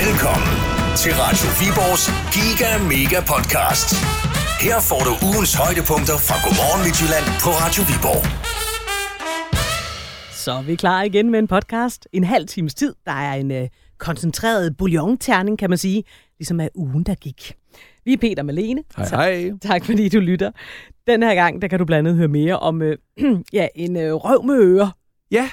[0.00, 0.54] Velkommen
[1.02, 2.04] til Radio Viborgs
[2.34, 3.88] Giga Mega Podcast.
[4.66, 8.22] Her får du ugens højdepunkter fra Godmorgen Midtjylland på Radio Viborg.
[10.44, 12.08] Så er vi klar igen med en podcast.
[12.12, 12.94] En halv times tid.
[13.06, 13.68] Der er en øh,
[13.98, 16.04] koncentreret bouillon-terning, kan man sige.
[16.38, 17.54] Ligesom af ugen, der gik.
[18.04, 18.82] Vi er Peter Malene.
[18.96, 19.50] Hej, Tak- hej.
[19.62, 20.50] Tak fordi du lytter.
[21.06, 22.96] Den her gang, der kan du blandt andet høre mere om øh,
[23.58, 24.90] ja, en øh, røv med ører.
[25.30, 25.50] Ja,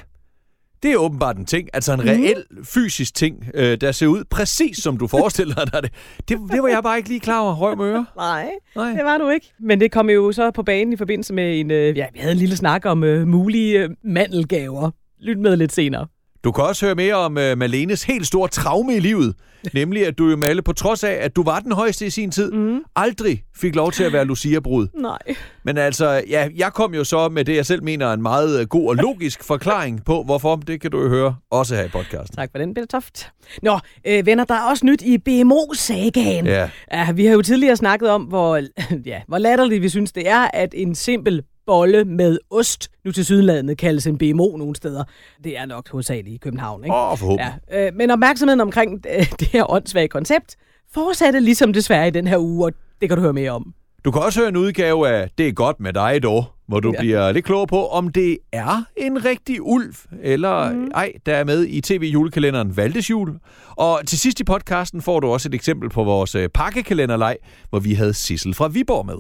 [0.84, 1.70] det er åbenbart en ting.
[1.74, 5.92] Altså en reel fysisk ting, øh, der ser ud præcis som du forestiller dig det.
[6.30, 6.38] det.
[6.52, 7.56] Det var jeg bare ikke lige klar over.
[7.56, 8.06] Røg med ører.
[8.18, 8.92] Nej, Nej.
[8.92, 9.54] det var du ikke.
[9.60, 11.72] Men det kom jo så på banen i forbindelse med en...
[11.72, 14.92] Øh, ja, vi havde en lille snak om øh, mulige øh, mandelgaver.
[15.20, 16.08] Lyt med lidt senere.
[16.44, 19.36] Du kan også høre mere om øh, Malenes helt store traume i livet.
[19.74, 22.32] Nemlig, at du jo Malle, på trods af, at du var den højeste i sin
[22.32, 22.80] tid, mm.
[22.96, 24.88] aldrig fik lov til at være Lucia-brud.
[24.94, 25.18] Nej.
[25.64, 28.62] Men altså, ja, jeg kom jo så med det, jeg selv mener er en meget
[28.62, 30.56] øh, god og logisk forklaring på, hvorfor.
[30.56, 32.36] Det kan du jo høre også her i podcasten.
[32.36, 33.32] Tak for den, Peter Toft.
[33.62, 36.46] Nå, øh, venner, der er også nyt i BMO-sagaen.
[36.46, 36.70] Ja.
[36.94, 38.62] Ja, vi har jo tidligere snakket om, hvor,
[39.06, 43.26] ja, hvor latterligt vi synes, det er, at en simpel bolle med ost, nu til
[43.26, 45.04] sydlandet kaldes en BMO nogle steder.
[45.44, 46.96] Det er nok hovedsageligt i København, ikke?
[46.96, 47.54] Åh, forhåbentlig.
[47.72, 50.56] Ja, øh, men opmærksomheden omkring øh, det her åndssvage koncept
[50.94, 53.74] fortsatte ligesom desværre i den her uge, og det kan du høre mere om.
[54.06, 56.92] Du kan også høre en udgave af Det er godt med dig dog, hvor du
[56.96, 57.00] Ja.
[57.00, 60.92] bliver lidt klogere på, om det er en rigtig ulv, eller mm.
[60.96, 63.30] ej, der er med i tv-julekalenderen Valdes Jul.
[63.70, 67.38] Og til sidst i podcasten får du også et eksempel på vores øh, pakkekalenderleg,
[67.70, 69.16] hvor vi havde Sissel fra Viborg med.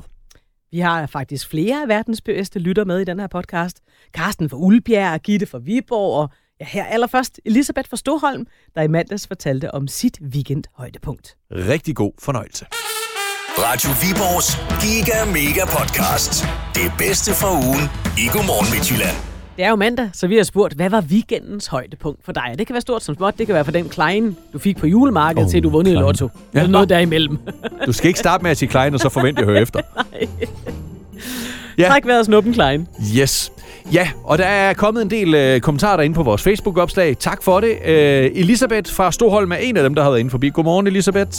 [0.72, 3.78] Vi har faktisk flere af verdens bedste lytter med i den her podcast.
[4.14, 8.88] Karsten fra Ulbjerg, Gitte fra Viborg, og ja, her allerførst Elisabeth fra Stoholm, der i
[8.88, 11.36] mandags fortalte om sit weekend-højdepunkt.
[11.52, 12.66] Rigtig god fornøjelse.
[13.58, 14.50] Radio Viborgs
[14.82, 16.44] Giga Mega Podcast.
[16.76, 17.86] Det bedste fra ugen
[18.18, 19.29] i Godmorgen Midtjylland.
[19.60, 22.56] Det er jo mandag, så vi har spurgt, hvad var weekendens højdepunkt for dig?
[22.58, 24.88] Det kan være stort som småt, det kan være for den klein, du fik på
[24.88, 26.06] julemarkedet, Oh, til du vundet i Klein.
[26.06, 26.30] lotto.
[26.54, 26.62] Ja.
[26.62, 26.68] Ja.
[26.68, 27.38] Noget derimellem.
[27.86, 29.80] Du skal ikke starte med at sige Klein, og så forvente at høre efter.
[31.78, 31.88] Ja.
[31.88, 32.88] Træk vejret snuppen klein.
[33.18, 33.52] Yes.
[33.94, 37.18] Ja, og der er kommet en del øh, kommentarer derinde på vores Facebook-opslag.
[37.18, 37.78] Tak for det.
[37.86, 40.50] Øh, Elisabeth fra Storholm er en af dem, der har været inde forbi.
[40.50, 41.32] Godmorgen, Elisabeth.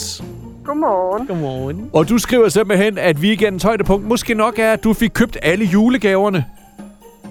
[0.65, 1.27] Godmorgen.
[1.27, 1.89] Godmorgen.
[1.93, 5.65] Og du skriver simpelthen, at weekendens højdepunkt måske nok er, at du fik købt alle
[5.65, 6.45] julegaverne.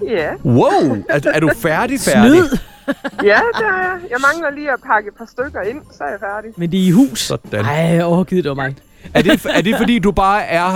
[0.07, 0.97] Ja, Wow!
[1.09, 2.31] Er, er du færdig, færdig?
[2.31, 2.57] Snyd,
[3.31, 3.97] ja, det er jeg.
[4.09, 6.51] Jeg mangler lige at pakke et par stykker ind, så er jeg færdig.
[6.57, 7.19] men det er i hus.
[7.19, 7.65] Sådan.
[7.65, 8.75] Ej, overgivet det var mig.
[9.13, 10.67] Er det, er det fordi, du bare er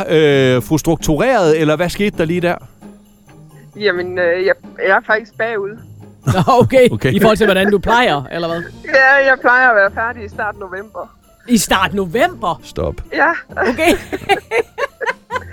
[0.55, 2.55] øh, frustruktureret, eller hvad skete der lige der?
[3.79, 4.53] Jamen, øh, jeg,
[4.87, 5.69] jeg er faktisk bagud.
[6.25, 6.77] Nå, okay.
[6.77, 6.89] Okay.
[6.91, 7.13] okay.
[7.13, 8.63] I forhold til, hvordan du plejer, eller hvad?
[8.85, 11.15] Ja, jeg plejer at være færdig i start november.
[11.47, 12.61] I start november.
[12.63, 12.95] Stop.
[13.13, 13.91] Ja, Okay.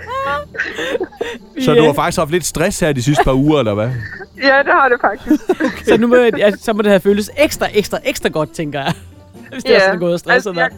[1.65, 3.89] Så du har faktisk haft lidt stress her de sidste par uger, eller hvad?
[4.49, 5.43] ja, det har det faktisk.
[5.87, 8.93] Så nu må, ja, så må det have føltes ekstra, ekstra, ekstra godt, tænker jeg.
[9.51, 10.69] Hvis det Ja, er sådan gået og stresset altså, jeg.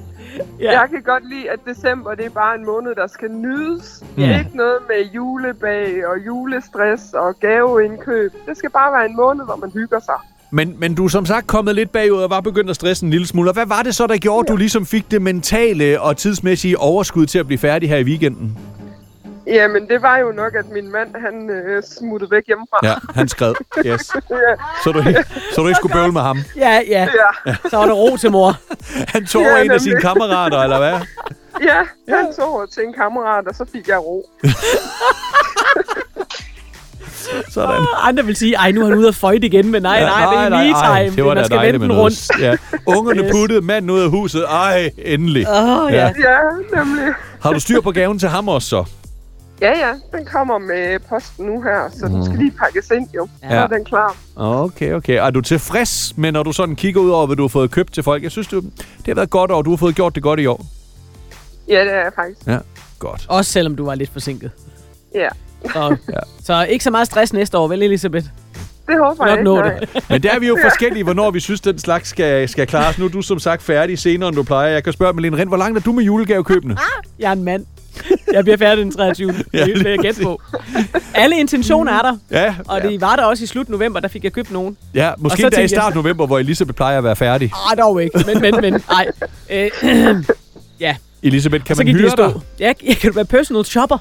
[0.59, 0.79] Ja.
[0.79, 4.03] jeg kan godt lide, at december det er bare en måned, der skal nydes.
[4.17, 4.39] Ja.
[4.39, 8.33] Ikke noget med julebag og julestress og gaveindkøb.
[8.47, 10.15] Det skal bare være en måned, hvor man hygger sig.
[10.51, 13.11] Men, men du er som sagt kommet lidt bagud og var begyndt at stresse en
[13.11, 13.49] lille smule.
[13.49, 16.77] Og hvad var det så, der gjorde, at du ligesom fik det mentale og tidsmæssige
[16.79, 18.57] overskud til at blive færdig her i weekenden?
[19.47, 22.79] Jamen, det var jo nok, at min mand, han øh, smuttede væk hjemmefra.
[22.83, 23.55] Ja, han skrev.
[23.85, 24.11] Yes.
[24.29, 24.35] Ja,
[24.83, 25.25] Så du ikke,
[25.55, 26.37] så du ikke skulle bøvle med ham.
[26.57, 27.07] Ja, ja.
[27.47, 28.55] ja, Så var der ro til mor.
[29.13, 30.93] Han tog Ja, en af sine kammerater, eller hvad?
[31.63, 31.77] ja
[32.15, 34.29] han tog over til en kammerat, og så fik jeg ro.
[37.49, 37.85] Sådan.
[38.01, 40.35] Andre vil sige, ej, nu er han ude at føjte igen, men nej, Ja, nej,
[40.49, 41.15] det er me time.
[41.15, 42.39] det var da skal dejligt vende med den rundt.
[42.41, 42.55] Ja.
[42.85, 43.31] Ungerne Yes.
[43.31, 44.45] puttede manden ud af huset.
[44.49, 45.47] Ej, endelig.
[45.49, 45.97] Åh, oh, ja.
[45.97, 46.03] Ja.
[46.19, 46.29] ja.
[46.31, 47.13] Ja, nemlig.
[47.41, 48.85] Har du styr på gaven til ham også så?
[49.61, 53.27] Ja, ja, den kommer med posten nu her, så den skal lige pakkes ind jo.
[53.43, 53.49] Ja.
[53.49, 54.15] Så er den klar.
[54.35, 55.13] Okay, okay.
[55.13, 57.93] Er du tilfreds med, når du sådan kigger ud over, hvad du har fået købt
[57.93, 58.23] til folk?
[58.23, 59.61] Jeg synes, du, det har været godt år.
[59.61, 60.65] Du har fået gjort det godt i år.
[61.67, 62.47] Ja, det er jeg faktisk.
[62.47, 62.57] Ja,
[62.99, 63.25] godt.
[63.29, 64.51] Også selvom du var lidt forsinket.
[65.15, 65.29] Ja,
[65.73, 66.19] Så, ja.
[66.43, 68.25] så ikke så meget stress næste år, vel Elisabeth?
[68.87, 69.87] det håber Nok jeg ikke.
[69.93, 70.09] det.
[70.09, 72.97] Men der er vi jo forskellige, hvornår vi synes, den slags skal, skal klares.
[72.99, 74.69] Nu er du som sagt færdig senere, end du plejer.
[74.69, 76.77] Jeg kan spørge Malene Rind, hvor langt er du med julegavekøbene?
[77.19, 77.65] Jeg er en mand.
[78.33, 79.33] Jeg bliver færdig den 23.
[79.53, 80.41] Ja, Det vil jeg gætte på.
[81.13, 82.17] Alle intentioner er der.
[82.31, 84.77] Ja, Og det var der også i slut november, der fik jeg købt nogen.
[84.93, 87.51] ja måske der i jeg- start november, hvor Elisabeth plejer at være færdig.
[87.71, 88.23] Ah, dog ikke.
[88.25, 89.07] Men, men, men, ej.
[89.49, 89.71] Øh,
[90.79, 92.33] ja, Elisabeth, kan man hyre dig?
[92.59, 93.97] Ja, jeg kan du være personal shopper.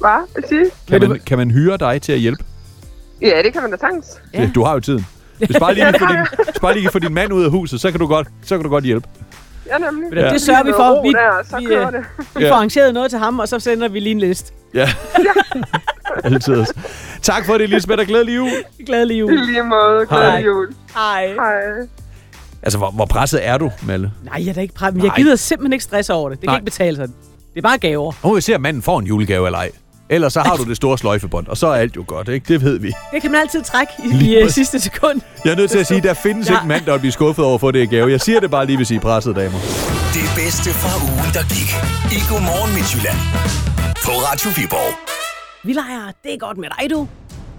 [0.00, 0.10] Hvad?
[0.32, 0.64] Hvad siger?
[1.00, 2.44] Kan man, kan man hyre dig til at hjælpe?
[3.22, 4.06] Ja, det kan man da sagtens.
[4.34, 4.42] Ja.
[4.42, 4.50] Ja.
[4.54, 5.06] Du har jo tiden.
[5.38, 7.80] Hvis bare lige, få din, hvis bare lige kan få din mand ud af huset,
[7.80, 9.08] så kan du godt, så kan du godt hjælpe.
[9.72, 10.12] Ja, nemlig.
[10.18, 10.30] Ja.
[10.30, 11.02] Det sørger vi for.
[11.02, 12.04] Vi, der, så vi, øh, det.
[12.36, 14.52] vi får arrangeret noget til ham, og så sender vi lige en liste.
[14.74, 14.88] Ja.
[16.24, 16.64] Altid.
[17.22, 18.50] Tak for det, Elisabeth, og glædelig jul.
[18.86, 19.32] Glædelig I jul.
[19.46, 20.06] lige måde.
[20.10, 20.20] Hej.
[20.20, 20.68] Glædelig jul.
[20.94, 21.26] Hej.
[21.26, 21.62] Hej.
[22.62, 24.12] Altså, hvor, hvor presset er du, Malle?
[24.24, 26.38] Nej, jeg er da ikke men jeg gider simpelthen ikke stress over det.
[26.40, 26.56] Det kan Nej.
[26.56, 27.08] ikke betale sig.
[27.54, 28.12] Det er bare gaver.
[28.24, 29.70] Nu må vi se, om manden får en julegave eller ej.
[30.10, 32.48] Ellers så har du det store sløjfebånd, og så er alt jo godt, ikke?
[32.52, 32.92] Det ved vi.
[33.12, 35.20] Det kan man altid trække i, Lige i uh, sidste sekund.
[35.44, 36.52] Jeg er nødt til at sige, at der findes Ja.
[36.54, 38.10] ikke en mand, der vil blive skuffet over at få det i gave.
[38.10, 39.58] Jeg siger det bare lige, hvis I er presset, damer.
[40.14, 41.70] Det bedste fra ugen, der gik.
[42.18, 43.18] I Godmorgen Midtjylland.
[44.04, 44.94] På Radio Viborg.
[45.64, 47.08] Vi leger, det er godt med dig, du.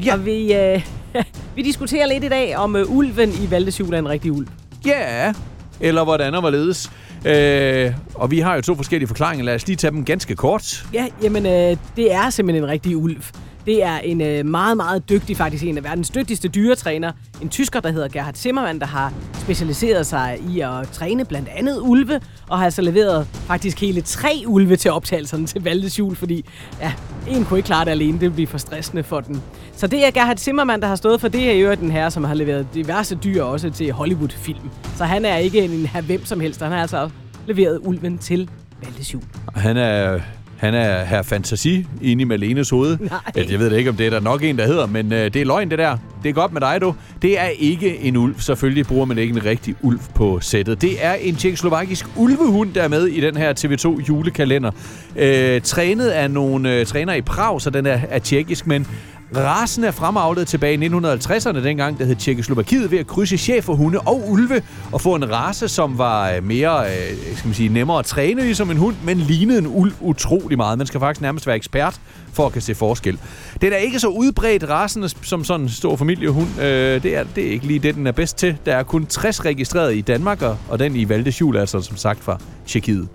[0.06, 0.14] Ja.
[0.14, 0.82] Og vi, øh,
[1.56, 4.48] vi diskuterer lidt i dag, om øh, ulven i Valdesjul er en rigtig ulv.
[4.86, 5.34] Ja,
[5.80, 6.92] eller hvordan og hvorledes.
[7.26, 9.46] Øh, og vi har jo to forskellige forklaringer.
[9.46, 10.86] Lad os lige tage dem ganske kort.
[10.94, 13.24] Ja, jamen, øh, det er simpelthen en rigtig ulv.
[13.70, 17.12] Det er en øh, meget, meget dygtig, faktisk en af verdens dygtigste dyretræner.
[17.42, 21.80] En tysker, der hedder Gerhard Zimmermann, der har specialiseret sig i at træne blandt andet
[21.82, 26.46] ulve, og har altså leveret faktisk hele tre ulve til optagelserne til Valdes jul, fordi
[26.82, 26.94] ja,
[27.28, 29.42] en kunne ikke klare det alene, det ville blive for stressende for den.
[29.74, 32.10] Så det er Gerhard Zimmermann, der har stået for det her i øvrigt den her,
[32.10, 34.70] som har leveret diverse dyr også til Hollywood-film.
[34.96, 37.10] Så han er ikke en her hvem som helst, han har altså
[37.48, 38.50] leveret ulven til
[38.84, 39.24] Valdes jul.
[39.56, 40.20] Han er,
[40.60, 42.98] han er her fantasi inde i Malenes hoved.
[43.36, 43.50] Nej.
[43.50, 45.36] Jeg ved da ikke, om det er der nok en, der hedder, men øh, det
[45.42, 45.98] er løgn, det der.
[46.24, 46.96] Det er godt med dig, du.
[47.22, 48.40] Det er ikke en ulv.
[48.40, 50.82] Selvfølgelig bruger man ikke en rigtig ulv på sættet.
[50.82, 54.72] Det er en tjekkoslovakisk ulvehund, der er med i den her TV2 julekalender.
[55.16, 58.88] Øh, trænet af nogle øh, træner i Prag, så den er, er tjekkisk, men
[59.36, 64.30] Rasen er fremavlet tilbage i 1950'erne, dengang der hed Tjekkoslovakiet, ved at krydse cheferhunde og
[64.30, 64.62] ulve,
[64.92, 68.50] og få en race, som var øh, mere øh, skal man sige, nemmere at træne
[68.50, 70.78] i som en hund, men lignede en ulv utrolig meget.
[70.78, 72.02] Man skal faktisk nærmest være ekspert
[72.34, 73.20] for at kan se forskel.
[73.62, 76.62] Den er ikke så udbredt rasen som sådan en stor familiehund.
[76.62, 78.58] Øh, det, er, det er ikke lige det, den er bedst til.
[78.66, 81.98] Der er kun 60 registreret i Danmark, og, og den i Valdesjul er altså som
[81.98, 82.38] sagt fra
[82.68, 83.08] Tjekkiet.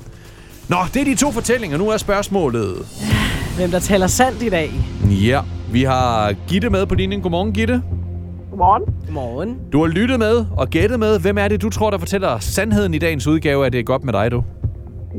[0.68, 1.78] Nå, det er de to fortællinger.
[1.78, 2.86] Nu er spørgsmålet.
[3.56, 4.70] Hvem der taler sandt i dag?
[5.26, 5.40] Ja,
[5.72, 7.20] vi har Gitte med på linjen.
[7.22, 7.82] Godmorgen, Gitte.
[8.50, 8.94] Godmorgen.
[9.04, 9.58] Godmorgen.
[9.72, 11.20] Du har lyttet med og gættet med.
[11.20, 14.04] Hvem er det, du tror, der fortæller sandheden i dagens udgave, at det er godt
[14.04, 14.44] med dig, du?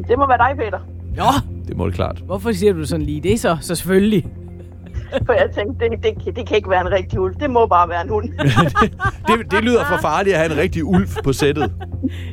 [0.07, 0.79] Det må være dig, Peter.
[1.17, 2.21] Nå, Det må det klart.
[2.25, 3.57] hvorfor siger du sådan lige det så?
[3.61, 4.25] Så selvfølgelig.
[5.25, 7.33] For jeg tænkte, det, det, det kan ikke være en rigtig ulv.
[7.39, 8.29] Det må bare være en hund.
[9.27, 11.71] Det, det lyder for farligt at have en rigtig ulv på sættet.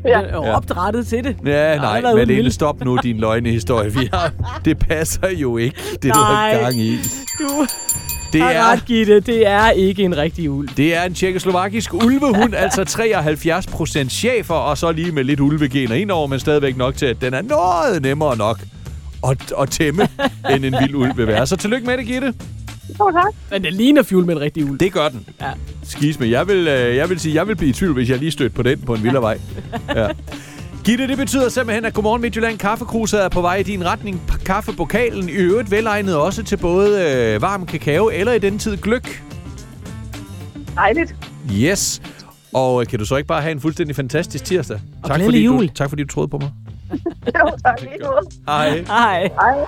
[0.05, 0.21] ja.
[0.21, 0.57] Ja.
[0.57, 1.37] opdrettet til det.
[1.47, 3.93] Ja, nej, uden Malene, stop nu din løgnehistorie.
[3.93, 4.33] Vi har,
[4.65, 6.53] det passer jo ikke, det du Nej.
[6.55, 6.97] har gang i.
[7.39, 7.67] Du
[8.33, 9.21] Det er, ret, Gitte.
[9.21, 10.69] Det er ikke en rigtig ulv.
[10.77, 15.95] det er en tjekkoslovakisk ulvehund, altså 73 procent chefer, og så lige med lidt ulvegener
[15.95, 18.61] indover, men stadigvæk nok til, at den er noget nemmere nok
[19.29, 20.09] at, at tæmme,
[20.55, 21.47] end en vild ulv vil være.
[21.47, 22.35] Så tillykke med det, Gitte.
[23.01, 23.35] Jo, tak.
[23.51, 24.79] Men den ligner fjul med en rigtig ulv.
[24.79, 25.29] Det gør den.
[25.41, 25.51] Ja.
[25.85, 26.29] Skis med.
[26.29, 28.55] Jeg vil, øh, jeg vil sige, jeg vil blive i tvivl, hvis jeg lige stødte
[28.55, 29.39] på den på en villavej.
[29.97, 30.09] Ja.
[30.85, 34.23] Gitte, det betyder simpelthen, at Godmorgen Midtjylland Kaffekruset er på vej i din retning.
[34.47, 39.23] Kaffepokalen i øvrigt velegnet også til både øh, varm kakao eller i den tid gløk.
[40.77, 41.15] Dejligt.
[41.53, 42.03] Yes.
[42.53, 44.81] Og øh, kan du så ikke bare have en fuldstændig fantastisk tirsdag?
[45.03, 45.67] Og tak, fordi jul.
[45.69, 46.51] Du, tak fordi du troede på mig.
[47.39, 47.81] Jo, tak.
[48.49, 48.85] Hej.
[48.87, 49.21] Hej.
[49.41, 49.65] Hej.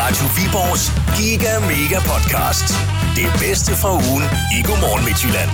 [0.00, 0.84] Radio Viborgs
[1.16, 2.68] Giga Mega Podcast.
[3.16, 4.24] Det bedste fra ugen
[4.58, 5.50] i Godmorgen Midtjylland.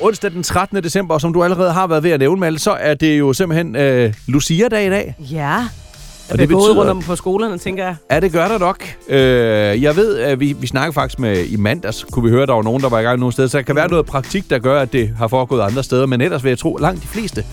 [0.00, 0.82] Onsdag den 13.
[0.82, 3.32] december, og som du allerede har været ved at nævne, Malte, så er det jo
[3.32, 5.14] simpelthen øh, Lucia-dag i dag.
[5.20, 5.56] Ja.
[6.30, 7.96] Og det betyder- rundt om på skolerne, tænker jeg.
[8.10, 8.84] Ja, det gør der nok.
[9.08, 12.48] Øh, jeg ved, at vi, vi snakker faktisk med i mandags, kunne vi høre, at
[12.48, 13.48] der var nogen, der var i gang nogle steder.
[13.48, 16.06] Så der kan være noget praktik, der gør, at det har foregået andre steder.
[16.06, 17.44] Men ellers vil jeg tro, langt de fleste,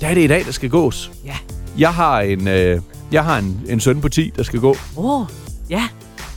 [0.00, 1.10] der er det i dag, der skal gås.
[1.26, 1.34] Ja.
[1.78, 2.80] Jeg har en, øh,
[3.12, 4.76] jeg har en, en søn på 10, der skal gå.
[4.96, 5.26] Åh, oh,
[5.70, 5.82] ja.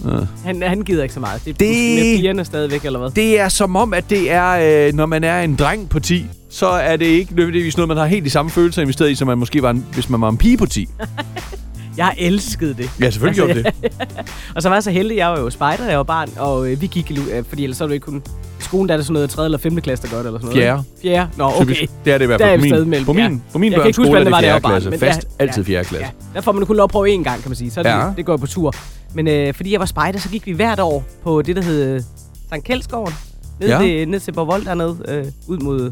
[0.06, 0.10] Ja.
[0.46, 1.46] Han, han gider ikke så meget.
[1.46, 1.96] Det er Det- det...
[1.96, 3.10] med pigerne stadigvæk, eller hvad?
[3.10, 6.25] Det er som om, at det er, øh, når man er en dreng på 10,
[6.50, 9.27] så er det ikke nødvendigvis noget, man har helt de samme følelser investeret i, som
[9.27, 10.88] man måske var, en, hvis man var en pige på 10.
[11.97, 12.89] Jeg har elsket det.
[13.00, 14.25] Ja, selvfølgelig Altså, gjorde det.
[14.55, 16.81] Og så var jeg så heldig, jeg var jo spejder, jeg var barn, og øh,
[16.81, 18.23] vi gik, øh, fordi ellers så er det ikke kun...
[18.59, 19.45] I skolen der er det sådan noget 3.
[19.45, 19.81] eller 5.
[19.81, 20.63] klasse, der gør det, eller sådan noget.
[20.63, 20.83] Fjerde.
[21.01, 21.29] Fjerde?
[21.38, 21.59] Nå, okay.
[21.62, 21.81] Typisk.
[22.05, 23.38] Det er det i hvert Der er fald på min, mellem, på min, ja.
[23.51, 24.89] på min børns skole er det det var, da jeg fjerde var barn, klasse.
[24.89, 26.05] men Fast ja, altid ja, fjerde klasse.
[26.05, 26.35] Ja.
[26.35, 27.71] Der får man kun lov at prøve én gang, kan man sige.
[27.71, 28.09] Så er det, Ja.
[28.17, 28.73] det går på tur.
[29.13, 32.03] Men øh, fordi jeg var spejder, så gik vi hvert år på det, der hed
[32.50, 33.13] Sankt Kjeldskoven.
[33.59, 33.81] Ned, Ja.
[33.81, 33.88] ja.
[33.88, 35.91] til, ned til Borvold dernede, øh, ud mod...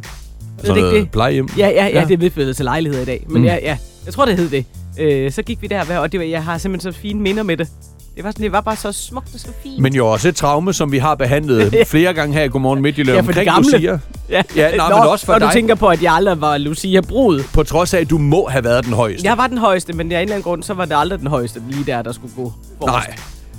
[0.64, 1.12] Sådan noget det?
[1.12, 1.48] plejehjem.
[1.58, 2.00] Ja, ja, ja, Ja.
[2.00, 2.06] ja.
[2.06, 3.26] det er vedfødet til lejligheder i dag.
[3.30, 3.48] Men mm.
[3.48, 4.66] ja, ja, jeg tror, det hed det.
[5.00, 7.58] Øh, så gik vi der og det var, jeg har simpelthen så fine minder med
[7.58, 7.68] det.
[8.16, 9.80] Det var, sådan, det var bare så smukt og så fint.
[9.82, 13.16] Men jo også et traume, som vi har behandlet flere gange her i Godmorgen Midtjylland
[13.16, 13.72] Ja, for de omkring gamle.
[13.72, 14.00] Lucia.
[14.30, 15.48] ja, Ja, nej, Nå, men også for og dig.
[15.48, 17.44] du tænker på, at jeg aldrig var Lucia Brud.
[17.54, 19.28] På trods af, at du må have været den højeste.
[19.28, 21.28] Jeg var den højeste, men af en eller anden grund, så var det aldrig den
[21.28, 23.08] højeste lige der, der skulle gå forrest.
[23.08, 23.16] Nej.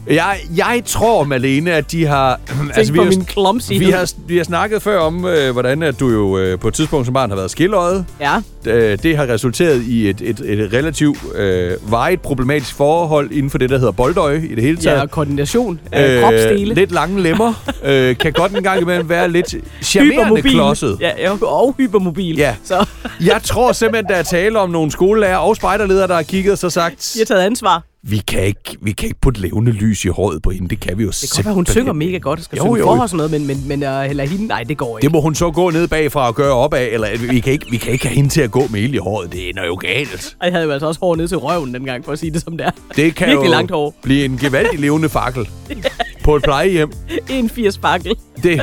[0.06, 2.40] Jeg, jeg tror, Malene, at de har...
[2.75, 3.78] Tænk på har, min clumsyhed.
[3.78, 6.75] vi har, vi har snakket før om, øh, hvordan at du jo øh, på et
[6.75, 8.06] tidspunkt som barn har været skilløjet.
[8.21, 13.50] Ja, Øh, det har resulteret i et, et, et relativt øh, varigt problematisk forhold inden
[13.50, 14.97] for det, der hedder boldøje i det hele taget.
[14.97, 16.75] ja og koordination af øh, kropsdele.
[16.75, 17.52] lidt lange lemmer.
[17.85, 20.97] øh, kan godt en gang imellem være lidt charmerende klodset.
[21.00, 22.37] Ja, ja, og hypermobil.
[22.37, 22.54] Ja.
[22.64, 22.87] Så
[23.21, 26.59] Jeg tror simpelthen, der er tale om nogle skolelærer og spejderledere, der har kigget og
[26.59, 27.82] så sagt, de har taget ansvar.
[28.04, 30.68] Vi kan ikke, vi kan ikke putte levende lys i håret på hende.
[30.68, 32.78] Det kan vi jo Det kan være, hun synger mega godt og skal Jo, synge
[32.78, 32.85] jo.
[32.85, 35.04] for og sådan noget, men, men, men uh, heller hende, nej, det går ikke.
[35.04, 37.66] Det må hun så gå ned bagfra og gøre op af, eller vi kan ikke,
[37.71, 39.32] vi kan ikke have hende til at gå med ild i håret.
[39.32, 40.37] Det ender jo galt.
[40.40, 42.42] Og jeg havde jo altså også hår ned til røven dengang, for at sige det
[42.42, 42.71] som det er.
[42.97, 43.94] Det kan Virkelig jo langt hår.
[44.02, 45.49] blive en gevaldig levende fakkel
[46.25, 46.92] på et plejehjem.
[47.30, 48.14] 81 fakkel.
[48.42, 48.62] Det,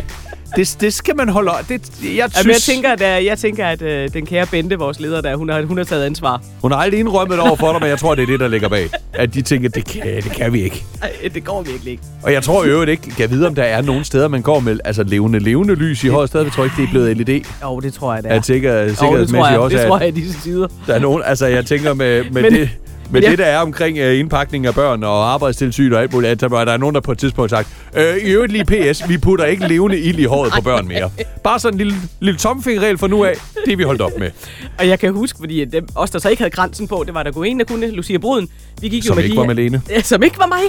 [0.56, 3.38] det, det skal man holde øje- det, Jeg Jamen, synes, jeg tænker, at, uh, jeg
[3.38, 6.42] tænker, at uh, den kære Bente, vores leder, der, hun har, hun har taget ansvar.
[6.62, 8.68] hun har aldrig indrømmet over for dig, men jeg tror, det er det, der ligger
[8.70, 8.90] bag.
[9.14, 10.84] At de tænker, det kan, det kan vi ikke.
[11.02, 12.04] Ej, det går virkelig ikke.
[12.24, 14.60] Og jeg tror i øvrigt ikke, kan vide, om der er nogen steder, man går
[14.60, 16.30] med altså levende, levende lys i håret.
[16.30, 17.42] Stadig tror jeg ikke, det er blevet LED.
[17.64, 18.34] Jo, det tror jeg, det er.
[18.36, 20.68] Jeg tænker jo, det tror sikkerhedsmæssigt jeg, også, det at tror jeg i disse tider.
[20.88, 21.24] der er nogen...
[21.26, 22.70] Altså, jeg tænker med, med Men- det...
[23.12, 26.32] Men men det, der er omkring uh, indpakning af børn og arbejdstilsyn og alt muligt,
[26.32, 29.10] at der der er nogen, der på et tidspunkt sagt, øh, i øvrigt lige PS,
[29.10, 31.12] vi putter ikke levende ild i håret på børn mere.
[31.44, 33.34] Bare sådan en lille, lille tomfingerregel for nu af,
[33.66, 34.32] det er vi holdt op med.
[34.80, 37.24] Og jeg kan huske, fordi dem, os, der så ikke havde grænsen på, det var
[37.24, 38.50] der en, der kunne, Lucia Bruden.
[38.82, 39.82] Vi gik jo Som med ikke de var Malene.
[39.90, 40.64] Ja, som ikke var mig.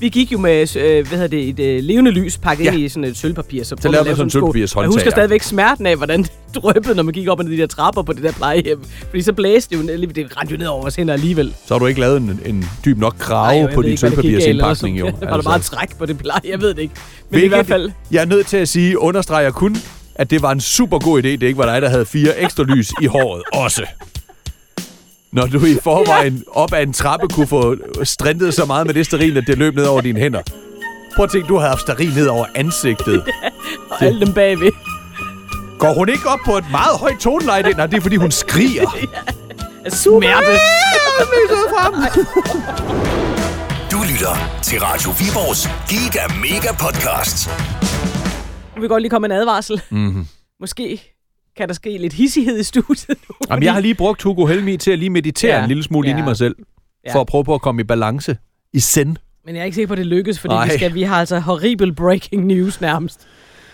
[0.00, 2.72] Vi gik jo med øh, hvad hedder det, et øh, levende lys pakket Ja.
[2.72, 3.64] ind i sådan et sølvpapir.
[3.64, 6.94] Så, Så lavede man sådan en sølvpapirshåndtag, Jeg husker stadigvæk smerten af, hvordan det drøbbede,
[6.94, 8.80] når man gik op ad de der trapper på det der plejehjem.
[9.10, 11.54] Fordi så blæste det jo, det rendte jo ned over vores hænder alligevel.
[11.66, 15.06] Så har du ikke lavet en, en dyb nok krave på din der sølvpapirsindpakning, jo.
[15.06, 15.18] Altså.
[15.20, 15.30] sådan.
[15.30, 16.40] Var der bare træk på det pleje?
[16.48, 16.94] Jeg ved det ikke.
[17.30, 17.90] Men i hvert fald...
[18.10, 19.76] Jeg er nødt til at sige, understreger kun,
[20.14, 22.62] at det var en super god idé, det ikke var dig, der havde fire ekstra
[22.62, 23.82] lys i håret også.
[25.32, 29.06] Når du i forvejen op ad en trappe kunne få strintet så meget med det
[29.06, 30.42] sterin, at det løb ned over dine hænder.
[31.16, 33.24] Prøv at tænke, du har haft sterin ned over ansigtet.
[33.90, 34.72] Og alle dem bagved.
[35.78, 37.62] Går hun ikke op på et meget højt toneleje?
[37.62, 38.90] Nej, det er fordi, hun skriger.
[39.84, 40.52] Af smerte.
[43.92, 47.50] Du lytter til Radio Viborgs Giga Mega Podcast.
[48.80, 49.82] Vi godt lige komme en advarsel.
[49.90, 50.26] Mm-hmm.
[50.60, 51.14] Måske
[51.58, 53.34] kan der ske lidt hissighed i studiet nu.
[53.50, 55.62] Jamen, jeg har lige brugt Hugo Helmi til at lige meditere Ja.
[55.62, 56.24] en lille smule ind i Ja.
[56.26, 56.56] mig selv.
[57.06, 57.14] Ja.
[57.14, 58.36] For at prøve på at komme i balance.
[58.72, 59.16] I send.
[59.46, 60.64] Men jeg er ikke sikker på, at det lykkes, fordi Nej.
[60.66, 63.26] vi, skal, vi har altså horrible breaking news nærmest.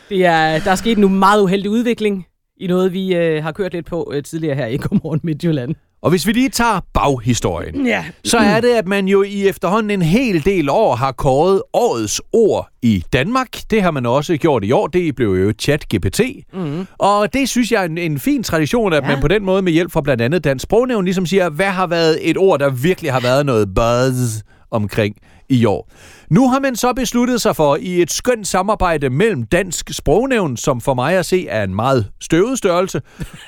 [0.09, 2.26] Det er, der er sket en meget uheldig udvikling
[2.57, 5.75] i noget, vi øh, har kørt lidt på øh, tidligere her i Godmorgen Midtjylland.
[6.04, 7.87] Og hvis vi lige tager baghistorien.
[7.87, 8.04] Ja.
[8.25, 12.20] så er det, at man jo i efterhånden en hel del år har kåret årets
[12.32, 13.49] ord i Danmark.
[13.70, 14.87] Det har man også gjort i år.
[14.87, 16.42] Det blev jo chat-GPT.
[16.52, 16.87] Mm.
[16.99, 19.08] Og det synes jeg er en, en fin tradition, at ja.
[19.08, 21.87] Man på den måde med hjælp fra blandt andet Dansk Sprognævn ligesom siger, hvad har
[21.87, 25.16] været et ord, der virkelig har været noget buzz omkring
[25.49, 25.91] i år.
[26.31, 30.81] Nu har man så besluttet sig for i et skønt samarbejde mellem Dansk Sprognævn, som
[30.81, 33.03] for mig at se er en meget støvet størrelse,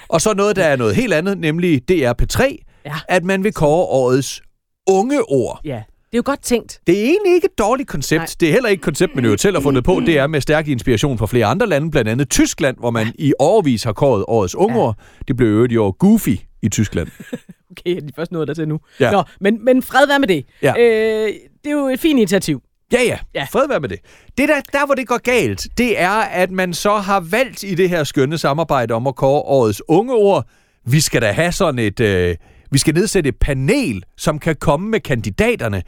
[0.09, 2.43] og så noget, der er noget helt andet, nemlig DRP3,
[2.87, 2.95] Ja.
[3.09, 4.43] at man vil kåre årets
[4.89, 5.61] unge ord.
[5.65, 6.81] Ja, det er jo godt tænkt.
[6.87, 8.19] Det er egentlig ikke et dårligt koncept.
[8.21, 8.27] Nej.
[8.41, 10.01] Det er heller ikke et koncept, man jo selv har fundet på.
[10.07, 13.33] Det er med stærk inspiration fra flere andre lande, blandt andet Tyskland, hvor man i
[13.39, 14.93] overvis har kåret årets unge Ja.
[15.29, 17.09] Det blev jo i år Goofy i Tyskland.
[17.81, 18.81] Okay, de først nået der til nu.
[19.01, 19.11] Ja.
[19.11, 20.45] Nå, men, men fred være med det.
[20.63, 20.73] Ja.
[20.79, 21.29] Øh,
[21.65, 22.63] det er jo et fint initiativ.
[22.93, 23.19] Ja, ja.
[23.35, 23.47] Ja.
[23.51, 23.99] Fred være med det.
[24.39, 27.75] Det der, der, hvor det går galt, det er, at man så har valgt i
[27.75, 30.45] det her skønne samarbejde om at kåre årets unge ord.
[30.87, 32.01] Vi skal da have sådan et...
[32.01, 32.37] Øh,
[32.71, 35.83] vi skal nedsætte et panel, som kan komme med kandidaterne.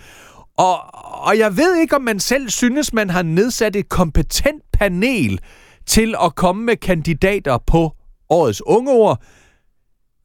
[0.57, 0.77] Og,
[1.27, 5.41] og jeg ved ikke, om man selv synes, man har nedsat et kompetent panel
[5.87, 7.93] til at komme med kandidater på
[8.31, 9.23] årets unge ord.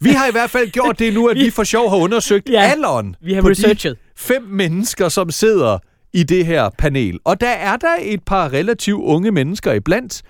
[0.03, 2.62] Vi har i hvert fald gjort det nu, at vi for sjov har undersøgt Ja,
[2.62, 3.98] alderen vi har på de researchet.
[4.17, 5.77] fem mennesker, som sidder
[6.13, 7.19] i det her panel.
[7.25, 10.22] Og der er der et par relativt unge mennesker iblandt.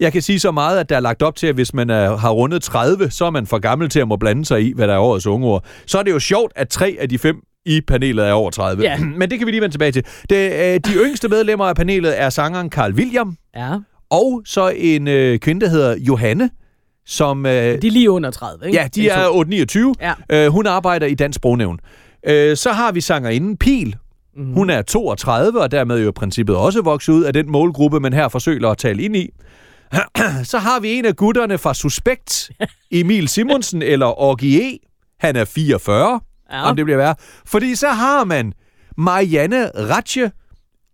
[0.00, 2.16] Jeg kan sige så meget, at der er lagt op til, at hvis man er,
[2.16, 4.88] har rundet 30, så er man for gammel til at må blande sig i, hvad
[4.88, 5.64] der er årets unge ord.
[5.86, 7.36] Så er det jo sjovt, at tre af de fem
[7.66, 8.82] i panelet er over 30.
[8.82, 8.96] Ja.
[9.18, 10.04] Men det kan vi lige vende tilbage til.
[10.30, 13.70] Det, øh, de yngste medlemmer af panelet er sangeren Carl William, Ja.
[14.10, 16.50] og så en øh, kvinde, der hedder Johanne,
[17.10, 17.46] som...
[17.46, 18.78] Øh, De er lige under 30, ikke?
[18.78, 20.04] Ja, de er 8-29.
[20.30, 20.44] Ja.
[20.46, 21.80] Øh, hun arbejder i Dansk Sprognævn.
[22.26, 23.96] Øh, så har vi sangerinden Pil.
[24.36, 24.52] Mm.
[24.52, 28.12] Hun er 32, og dermed jo i princippet også vokset ud af den målgruppe, man
[28.12, 29.28] her forsøger at tale ind i.
[30.44, 32.50] så har vi en af gutterne fra Suspekt,
[32.92, 34.78] Emil Simonsen eller Orgie.
[35.20, 36.20] Han er 44,
[36.52, 36.62] Ja.
[36.70, 37.14] om det bliver værre.
[37.46, 38.52] Fordi så har man
[38.96, 40.30] Marianne Ratche.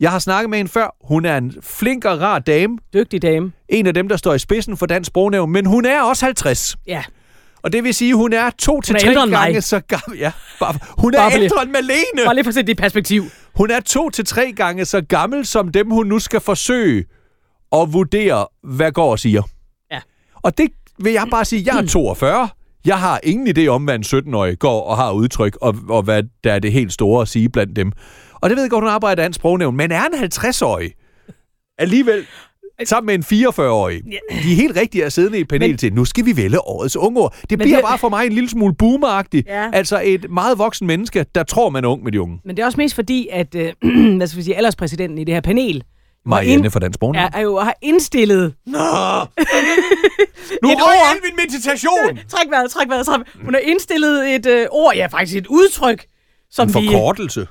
[0.00, 0.96] Jeg har snakket med hende før.
[1.04, 2.78] Hun er en flink og rar dame.
[2.94, 3.52] Dygtig dame.
[3.68, 6.76] En af dem, der står i spidsen for Dansk Sprognævn, men hun er også 50.
[6.86, 7.04] Ja.
[7.62, 9.38] Og det vil sige, at hun er to til tre end mig.
[9.38, 10.18] gange så gammel.
[10.18, 12.24] Ja, bare, hun er Bare ældre end Malene.
[12.24, 13.24] Bare lige for at sætte det i perspektiv.
[13.54, 17.04] Hun er to til tre gange så gammel som dem, hun nu skal forsøge
[17.72, 19.42] at vurdere, hvad går og siger.
[19.90, 20.00] Ja.
[20.34, 22.48] Og det vil jeg bare sige, jeg er 42.
[22.84, 26.22] Jeg har ingen idé om, hvad en 17-årig går og har udtryk, og, og hvad
[26.44, 27.92] der er det helt store at sige blandt dem.
[28.46, 30.92] Og det ved jeg godt, hun arbejder i Dansk Sprognævn, men er en 50-årig
[31.78, 32.26] alligevel
[32.84, 34.02] sammen med en 44-årig.
[34.04, 36.60] De er helt rigtige at sidde i et panel Men- til, nu skal vi vælge
[36.60, 37.34] årets ungeår.
[37.50, 39.46] Det bliver det- bare for mig en lille smule boomeragtigt.
[39.48, 39.70] Ja.
[39.72, 42.38] Altså et meget voksen menneske, der tror, man er ung med de unge.
[42.44, 43.72] Men det er også mest fordi, at øh,
[44.16, 45.84] hvad skal vi sige, alderspræsidenten i det her panel
[46.26, 47.24] Marianne fra Dansk Sprognævn.
[47.24, 48.54] er, er jo har indstillet...
[48.66, 48.78] Nå!
[50.62, 51.10] nu Et røg ord.
[51.10, 52.18] al min meditation!
[52.32, 53.44] Træk vejret, træk vejret, træk vejret.
[53.44, 56.04] Hun har indstillet et øh, ord, ja faktisk et udtryk,
[56.50, 57.46] som En vi forkortelse.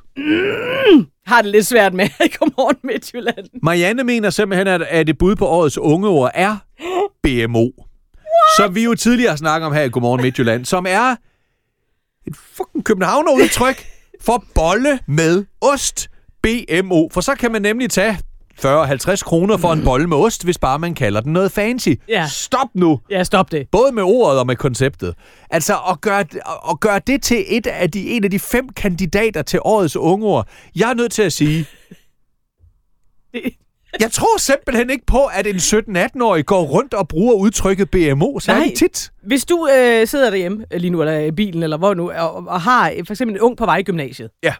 [1.28, 2.10] har det lidt svært med
[2.40, 3.46] Godmorgen Midtjylland.
[3.64, 6.58] Marianne mener simpelthen, at, at et bud på årets ungeord er
[7.24, 7.70] BMO.
[8.58, 11.16] Som vi jo tidligere har snakket om her i Godmorgen Midtjylland, som er
[12.28, 13.86] et fucking københavnerudtryk
[14.22, 16.10] for bolle med ost.
[16.42, 17.10] BMO.
[17.10, 18.20] For så kan man nemlig tage
[18.60, 21.90] 40-50 kroner for en bolle med ost, hvis bare man kalder den noget fancy.
[22.10, 22.28] Ja.
[22.32, 23.00] Stop nu!
[23.10, 23.68] Ja, stop det.
[23.72, 25.16] Både med ordet og med konceptet.
[25.50, 26.26] Altså at gøre,
[26.72, 30.48] at gøre det til et af de, en af de fem kandidater til årets ungeord.
[30.76, 31.66] Jeg er nødt til at sige,
[34.04, 38.66] jeg tror simpelthen ikke på, at en 17-18-årig går rundt og bruger udtrykket BMO særlig
[38.68, 38.76] Nej.
[38.76, 39.12] tit.
[39.24, 42.48] Hvis du øh, sidder derhjemme øh, lige nu, eller i bilen, eller hvor nu, og,
[42.48, 44.54] og har øh, for eksempel en ung på vej i gymnasiet, Ja.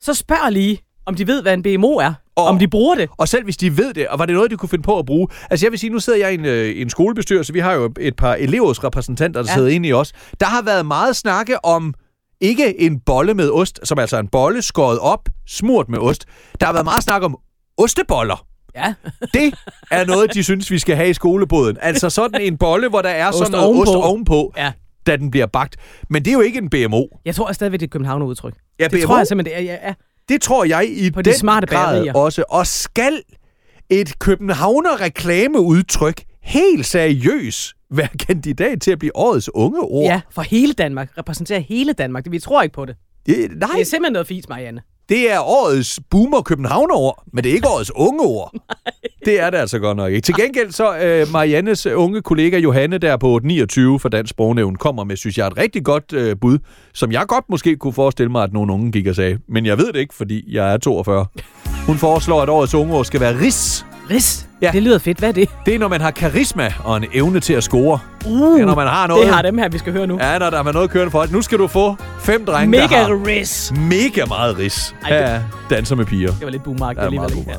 [0.00, 3.08] så spørg lige, om de ved, hvad en BMO er, og om de bruger det.
[3.16, 5.06] Og selv hvis de ved det, og var det noget, de kunne finde på at
[5.06, 5.28] bruge.
[5.50, 7.52] Altså jeg vil sige, nu sidder jeg i en, øh, en skolebestyrelse.
[7.52, 9.54] Vi har jo et par elevrådsrepræsentanter, der Ja.
[9.54, 10.12] sidder inde i os.
[10.40, 11.94] Der har været meget snakke om
[12.40, 16.24] ikke en bolle med ost, som altså en bolle skåret op, smurt med ost.
[16.60, 17.36] Der har været meget snak om
[17.78, 18.46] osteboller.
[18.76, 18.94] Ja.
[19.34, 19.54] Det
[19.90, 21.76] er noget, de synes, vi skal have i skoleboden.
[21.82, 23.90] Altså sådan en bolle, hvor der er Ost sådan noget ovenpå.
[23.90, 24.72] ost ovenpå, ja.
[25.06, 25.76] da den bliver bagt.
[26.10, 27.02] Men det er jo ikke en BMO.
[27.24, 28.54] Jeg tror stadigvæk, det er et københavnerudtryk.
[28.80, 29.74] Ja, Det BMO, tror jeg simpelthen, det er.
[29.74, 29.94] Ja, ja.
[30.28, 32.12] Det tror jeg i På de den smarte grad bagerier.
[32.14, 32.44] også.
[32.48, 33.22] Og skal
[33.90, 40.04] et københavner reklameudtryk helt seriøst være kandidat til at blive årets unge ord?
[40.04, 41.18] ja, for hele Danmark.
[41.18, 42.24] Repræsenterer hele Danmark.
[42.24, 42.96] Det, vi tror ikke på det.
[43.26, 44.80] Det, nej, Det er simpelthen noget fint, Marianne.
[45.08, 48.52] det er årets boomer københavner ord, men det er ikke årets unge ord.
[49.24, 50.24] Det er det altså godt nok ikke.
[50.24, 55.04] Til gengæld så øh, Mariannes unge kollega Johanne der på 29 for Dansk Sprognævn kommer
[55.04, 56.58] med, synes jeg, et rigtig godt øh, bud,
[56.94, 59.38] som jeg godt måske kunne forestille mig, at nogle unge gik og sagde.
[59.48, 61.26] Men jeg ved det ikke, fordi jeg er 42.
[61.86, 63.84] Hun foreslår, at årets unge ord skal være ris.
[64.10, 64.45] Ris.
[64.62, 64.70] Ja.
[64.72, 65.18] Det lyder fedt.
[65.18, 65.48] Hvad er det?
[65.66, 67.98] Det er, når man har karisma og en evne til at score.
[68.26, 69.26] Uh, Det er, når man har noget.
[69.26, 70.18] det har dem her, vi skal høre nu.
[70.20, 71.30] Ja, når der er noget kørende for os.
[71.30, 73.72] Nu skal du få fem drenge, Mega der har ris.
[73.76, 74.94] mega meget ris.
[75.04, 75.40] Ej, det- er
[75.70, 76.30] danser med piger.
[76.30, 77.34] Det var lidt boomark Ja, alligevel.
[77.34, 77.46] meget?
[77.48, 77.54] Ja.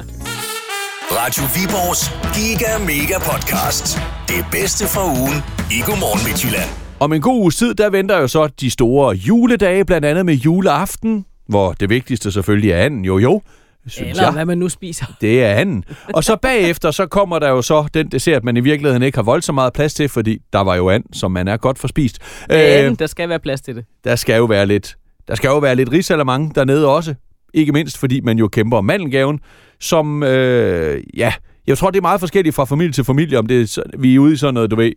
[1.12, 3.99] Radio Viborgs Giga Mega Podcast.
[4.27, 6.69] Det bedste fra ugen i Godmorgen Midtjylland.
[6.99, 10.33] Om en god uges tid, der venter jo så de store juledage, blandt andet med
[10.33, 13.41] juleaften, hvor det vigtigste selvfølgelig er anden, jo jo,
[13.89, 14.32] synes Eller jeg.
[14.34, 15.06] hvad man nu spiser.
[15.21, 15.84] Det er anden.
[16.13, 19.23] Og så bagefter, så kommer der jo så den dessert, man i virkeligheden ikke har
[19.23, 22.19] voldsomt meget plads til, fordi der var jo and, som man er godt forspist.
[22.50, 22.58] Men
[22.91, 23.86] Øh, der skal være plads til det.
[24.04, 24.95] der skal jo være lidt,
[25.28, 27.15] der skal jo være lidt risalamang dernede også.
[27.54, 29.39] Ikke mindst, fordi man jo kæmper om mandelgaven,
[29.80, 31.34] som, øh, ja,
[31.67, 34.19] jeg tror, det er meget forskelligt fra familie til familie, om det er, vi er
[34.19, 34.91] ude i sådan noget, du ved,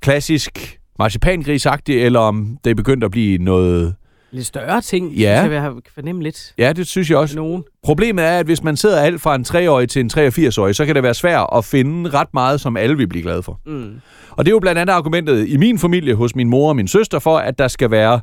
[0.00, 3.94] klassisk marcipangrisagtigt, eller om det er begyndt at blive noget...
[4.32, 5.40] Lidt større ting, Ja.
[5.42, 6.52] synes jeg, jeg fornemme lidt.
[6.58, 7.36] Ja, det synes jeg også.
[7.36, 7.64] Nogen.
[7.84, 10.94] Problemet er, at hvis man sidder alt fra en 3-årig til en 83-årig, så kan
[10.94, 13.60] det være svært at finde ret meget, som alle vil blive glade for.
[13.66, 13.90] Mm.
[14.30, 16.88] Og det er jo blandt andet argumentet i min familie, hos min mor og min
[16.88, 18.20] søster, for at der skal være...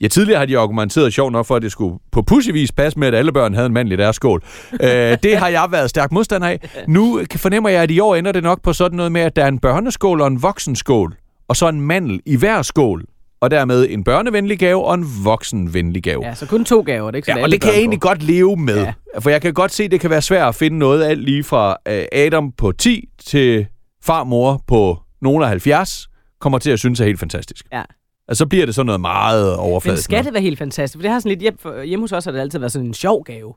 [0.00, 3.08] Ja, tidligere har de argumenteret sjovt nok for, at det skulle på pussyvis passe med,
[3.08, 4.42] at alle børn havde en mand i deres skål.
[4.72, 6.60] øh, det har jeg været stærk modstander af.
[6.88, 9.44] Nu fornemmer jeg, at i år ender det nok på sådan noget med, at der
[9.44, 11.14] er en børneskål og en voksenskål,
[11.48, 13.04] og så en mandel i hver skål.
[13.44, 16.26] Og dermed en børnevenlig gave og en voksenvenlig gave.
[16.26, 17.98] Ja, så kun to gaver, det er ikke sådan, Ja, og det kan jeg egentlig
[18.02, 18.08] får.
[18.08, 18.76] godt leve med.
[18.82, 18.92] Ja.
[19.20, 21.44] For jeg kan godt se, at det kan være svært at finde noget alt lige
[21.44, 23.66] fra øh, Adam på 10 til
[24.04, 26.08] farmor på nogle af 70,
[26.40, 27.66] kommer til at synes er helt fantastisk.
[27.72, 27.82] Ja.
[28.28, 30.04] Og så bliver det sådan noget meget Men overfladisk.
[30.04, 30.98] skal det være helt fantastisk?
[30.98, 32.86] For det har sådan lidt hjem, for, hjemme hos os har det altid været sådan
[32.88, 33.54] en sjov gave.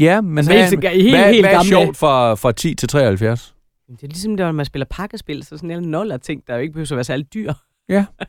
[0.00, 2.74] Ja, men Altså, hvad, helt- hvad, helt- hvad, helt hvad er sjovt fra, fra 10
[2.74, 3.54] til 73?
[3.90, 6.72] Det er ligesom, når man spiller pakkespil, så sådan en noller ting, der jo ikke
[6.72, 7.52] behøver at være særlig dyr.
[7.88, 8.04] Ja.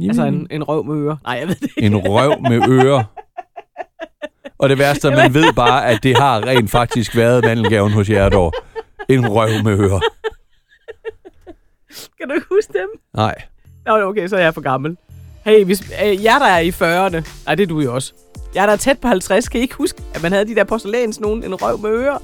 [0.00, 1.16] Altså en, en røv med ører.
[1.24, 1.86] Nej, jeg ved det ikke.
[1.86, 3.04] en røv med ører.
[4.58, 7.92] Og det værste er, at man ved bare, at det har rent faktisk været mandelgaven
[7.92, 8.54] hos Hjertår.
[9.08, 10.00] En røv med ører.
[12.18, 12.88] Kan du ikke huske dem?
[13.14, 13.34] Nej.
[13.86, 14.96] Nå, okay, så er jeg for gammel.
[15.44, 18.12] Hey, hvis, øh, jer der er i 40'erne, nej, det er du jo også.
[18.54, 20.64] Jeg der er tæt på 50, kan I ikke huske, at man havde de der
[20.64, 22.18] porcelæns nogen, en røv med ører?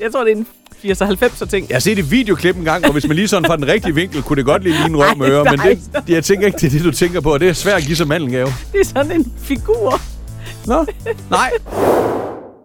[0.00, 0.46] jeg tror, det er en
[0.82, 1.68] 80 90 ting.
[1.68, 3.94] Jeg har set et videoklip en gang, hvor hvis man lige sådan fra den rigtige
[3.94, 5.78] vinkel, kunne det godt lige ligne en røv med Nej, øre, men nej.
[6.06, 7.82] det, jeg tænker ikke, det er det, du tænker på, og det er svært at
[7.82, 8.46] give som mandelgave.
[8.72, 10.00] Det er sådan en figur.
[10.66, 10.86] Nå,
[11.30, 11.50] nej.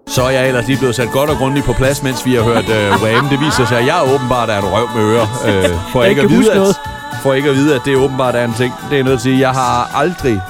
[0.08, 2.42] Så er jeg ellers lige blevet sat godt og grundigt på plads, mens vi har
[2.42, 3.28] hørt uh, Wham.
[3.28, 5.24] Det viser sig, at jeg åbenbart er en røv med øre.
[5.24, 6.76] Uh, for, Jeg ikke at vide, at,
[7.24, 8.74] for ikke at vide, at det åbenbart er en ting.
[8.90, 10.42] Det er nødt til at sige, jeg har aldrig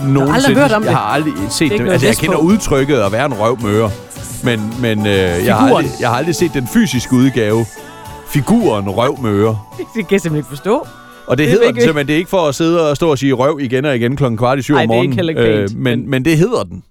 [0.00, 0.60] nogensinde...
[0.60, 0.88] hørt om det.
[0.90, 1.78] Jeg har aldrig set det.
[1.78, 3.90] noget Altså, jeg kender udtrykket at være en røv med øre.
[4.44, 7.64] Men, men uh, jeg, har aldrig, jeg har aldrig set den fysiske udgave.
[8.26, 9.58] Figuren røv med øre.
[9.78, 10.86] Det kan jeg simpelthen ikke forstå.
[11.26, 12.06] Og det, Det er hedder den ikke- simpelthen.
[12.06, 14.38] Det er ikke for at sidde og stå og sige røv igen og igen klokken
[14.38, 15.28] kvart i syv Ej, om det er morgenen.
[15.28, 16.84] ikke pænt, men, men- det hedder den.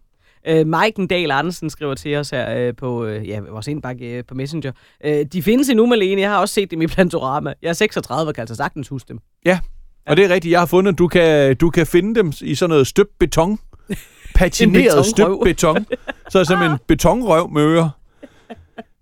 [0.48, 4.24] Øh, Maiken Dahl Andersen skriver til os her øh, på øh, ja, vores indbakke øh,
[4.28, 4.72] på Messenger.
[5.06, 6.22] Øh, de findes endnu, Malene.
[6.22, 7.54] Jeg har også set dem i Plantorama.
[7.62, 9.18] Jeg er 36 og kan altså sagtens huske dem.
[9.46, 9.60] Ja,
[10.08, 10.52] og det er rigtigt.
[10.52, 13.60] Jeg har fundet, at du kan, du kan finde dem i sådan noget støbt beton.
[14.36, 15.44] Patineret støbt betonrøv.
[15.44, 15.86] beton.
[16.30, 17.90] Så er simpelthen en betonrøv med ører.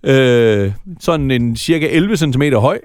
[0.03, 2.79] Øh, sådan en cirka 11 cm høj.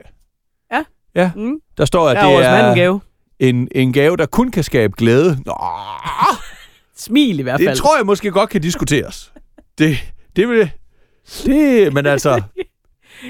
[0.73, 0.85] Ja.
[1.17, 1.55] Ja, Mm.
[1.79, 3.01] der står, at er det er gave.
[3.41, 5.39] en, en gave, der kun kan skabe glæde.
[5.47, 5.55] Nå,
[6.97, 7.69] Smil i hvert fald.
[7.69, 9.33] det tror jeg måske godt kan diskuteres.
[9.79, 9.97] Det,
[10.37, 10.71] det vil...
[11.45, 12.43] Det, men altså...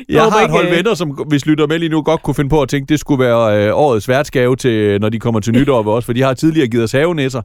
[0.09, 2.35] Jeg håber har et hold øh, venner, som hvis lytter med lige nu, godt kunne
[2.35, 5.53] finde på at tænke, det skulle være øh, årets værtsgave, til, når de kommer til
[5.53, 7.43] nytår ved os, for de har tidligere givet os havenæsser,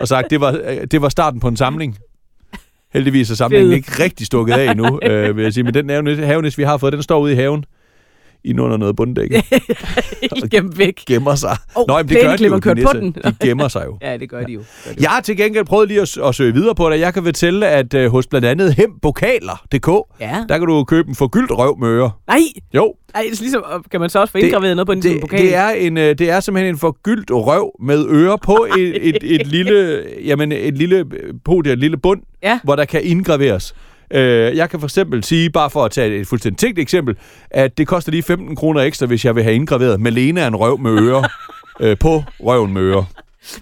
[0.00, 1.98] og sagt, det var, øh, det var starten på en samling.
[2.92, 3.76] Heldigvis er samlingen Fed.
[3.76, 5.64] ikke rigtig stukket af endnu, øh, vil jeg sige.
[5.64, 5.90] Men den
[6.24, 7.64] havenæs, vi har fået, den står ude i haven,
[8.44, 9.42] inde under noget bunddække,
[10.52, 11.04] gemt væk.
[11.06, 11.56] gemmer sig.
[11.76, 13.12] Åh, Nå, jamen, det gør de jo, de, kørt på den.
[13.24, 13.98] de gemmer sig jo.
[14.02, 14.58] Ja, det gør de jo.
[14.58, 15.02] Gør de jo.
[15.02, 17.00] Jeg har til gengæld prøvet lige at, at søge videre på det.
[17.00, 19.88] Jeg kan fortælle, at øh, hos blandt andet hempokaler.dk,
[20.20, 20.44] Ja.
[20.48, 22.10] der kan du købe en forgyldt røv med ører.
[22.28, 22.40] Nej,
[22.74, 25.20] Jo, Ej, det er ligesom, kan man så også få indgraveret noget på som det,
[25.20, 25.38] pokal?
[25.42, 29.18] det, er en, øh, det er simpelthen en forgyldt røv med ører på et, et,
[29.22, 32.60] et lille, jamen et lille øh, podie, et lille bund, Ja.
[32.64, 33.74] hvor der kan indgraveres.
[34.10, 37.16] Øh, jeg kan for eksempel sige, bare for at tage et fuldstændig tænkt eksempel,
[37.50, 40.56] at det koster lige 15 kroner ekstra, hvis jeg vil have indgraveret Malene er en
[40.56, 41.22] røv med ører
[41.80, 43.04] øh, på røven med ører.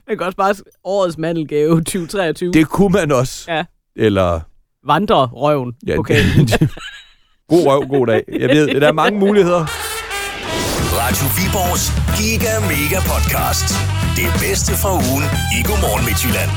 [0.08, 2.52] Man kan også bare årets mandelgave 2023.
[2.52, 3.52] Det kunne man også.
[3.52, 3.64] Ja.
[3.96, 4.40] Eller
[4.86, 6.48] Vandrerøven Ja, pokalen.
[7.50, 8.24] god røv, god dag.
[8.40, 9.66] Jeg ved, der er mange muligheder.
[11.00, 11.84] Radio Viborgs
[12.18, 13.68] Giga Mega Podcast.
[14.16, 15.24] Det bedste fra ugen
[15.56, 16.50] i Godmorgen Midtjylland.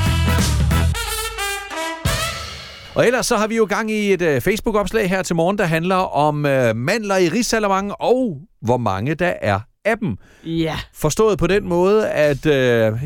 [2.94, 5.64] Og ellers så har vi jo gang i et uh, Facebook-opslag her til morgen, der
[5.64, 10.16] handler om uh, mandler i risalamang og hvor mange der er af dem.
[10.46, 10.76] ja.
[10.94, 12.52] Forstået på den måde, at uh,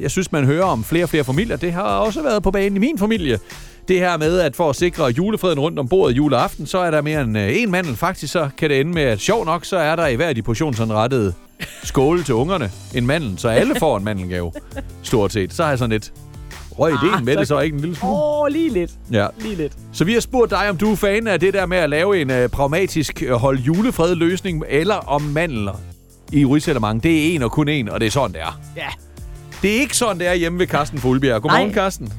[0.02, 1.56] jeg synes, man hører om flere og flere familier.
[1.56, 3.38] Det har også været på banen i min familie.
[3.88, 7.02] Det her med, at for at sikre julefreden rundt om bordet juleaften, så er der
[7.02, 7.96] mere end uh, en mandel.
[7.96, 10.34] Faktisk så kan det ende med, at sjov nok, så er der i hver af
[10.34, 11.32] de portionsanrettede
[11.82, 14.52] skåle til ungerne en mandel, så alle får en mandelgave,
[15.02, 15.52] stort set.
[15.54, 16.12] Så har jeg sådan lidt
[16.78, 18.14] røg ideen Ah, med så- det så ikke en lille smule.
[18.16, 18.90] Åh, oh, lige lidt.
[19.12, 19.26] Ja.
[19.40, 19.72] Lige lidt.
[19.92, 22.20] Så vi har spurgt dig, om du er fan af det der med at lave
[22.20, 25.80] en uh, pragmatisk uh, hold julefred løsning, eller om mandler
[26.32, 27.02] i Rysalermang.
[27.02, 28.60] Det er en og kun en, og det er sådan, det er.
[28.76, 28.86] Ja.
[29.62, 31.42] Det er ikke sådan, det er hjemme ved Carsten Fuglbjerg.
[31.42, 31.74] Godmorgen, Nej.
[31.74, 32.12] Carsten.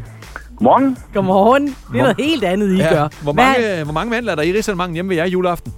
[0.62, 0.98] Morgen.
[1.14, 1.68] Godmorgen.
[1.68, 3.08] Det er noget helt andet, I gør.
[3.22, 5.74] Hvor Hvad- mange, hvor mange mandler er der i Risalermang hjemme ved jer juleaften?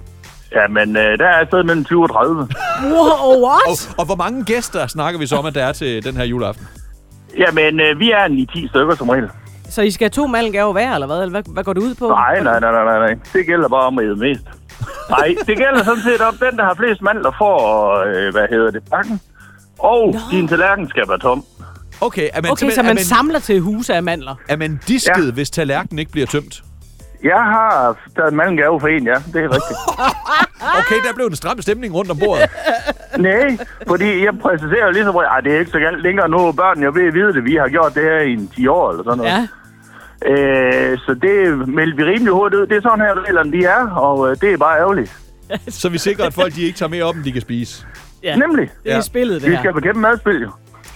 [0.54, 2.34] Ja, men øh, der er et sted mellem 20 og 30.
[2.82, 3.66] Wow, what?
[3.66, 6.24] Og, og hvor mange gæster snakker vi så om, at der er til den her
[6.24, 6.66] juleaften?
[7.38, 9.28] Ja, men øh, vi er en i 10 stykker som regel.
[9.70, 11.22] Så I skal have to mandelgaver hver, eller hvad?
[11.22, 12.08] Eller hvad, hvad går det ud på?
[12.08, 13.14] Nej, nej, nej, nej, nej, nej.
[13.32, 14.42] Det gælder bare om at æde mest.
[15.10, 18.70] Nej, det gælder sådan set om, den, der har flest mandler, får, øh, hvad hedder
[18.70, 19.20] det, pakken.
[19.78, 20.18] Og Nå.
[20.30, 21.44] din tallerken skal være tom.
[22.00, 24.34] Okay, er man, Okay, så man er man, samler til huse af mandler.
[24.48, 25.32] er man disket, Ja.
[25.32, 26.62] hvis tallerkenen ikke bliver tømt?
[27.22, 29.14] Jeg har taget en mandengave for en, ja.
[29.32, 29.78] Det er rigtigt.
[30.78, 32.46] Okay, der blev en stram stemning rundt om bordet.
[33.28, 36.52] Nej, fordi jeg præciserer jo ligesom, at det er ikke så galt længere nu.
[36.52, 37.44] Børn, jeg ved at vide det.
[37.44, 39.48] Vi har gjort det her i en 10 år eller sådan noget.
[40.26, 40.92] Ja.
[40.92, 42.66] Øh, så det meldte vi rimelig hurtigt ud.
[42.66, 45.16] Det er sådan her, reglerne de er, og øh, det er bare ærgerligt.
[45.80, 47.86] Så vi sikrer, at folk de ikke tager mere op, end de kan spise.
[48.22, 48.36] ja.
[48.36, 48.70] Nemlig.
[48.84, 49.00] Det er Ja.
[49.00, 49.62] spillet, det Vi her.
[49.62, 50.50] skal bekæmpe madspil, jo.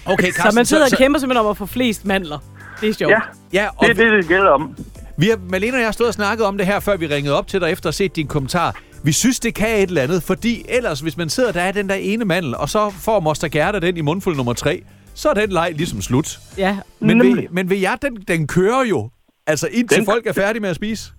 [0.07, 2.39] Okay, Så man sidder og kæmper simpelthen om at få flest mandler.
[2.81, 3.11] Det er sjovt.
[3.11, 3.19] Ja,
[3.53, 4.77] Ja, og det er det, det gælder om.
[5.19, 7.39] Vi har, Malene og jeg har stået og snakket om det her, før vi ringede
[7.39, 8.81] op til dig efter at set din kommentar.
[9.05, 11.89] Vi synes, det kan et eller andet, fordi ellers, hvis man sidder der er den
[11.89, 14.83] der ene mandel, og så får Moster Gerda den i mundfuld nummer tre,
[15.15, 16.39] så er den leg ligesom slut.
[16.59, 16.79] ja.
[17.01, 17.49] Men ved, Nemlig.
[17.51, 19.11] men ved jer, den, den kører jo.
[19.47, 21.13] Altså indtil Den- folk er færdige med at spise.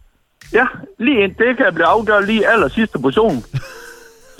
[0.53, 0.65] Ja,
[0.99, 1.31] lige ind.
[1.31, 3.43] Det kan blive afgjort lige aller sidste portion.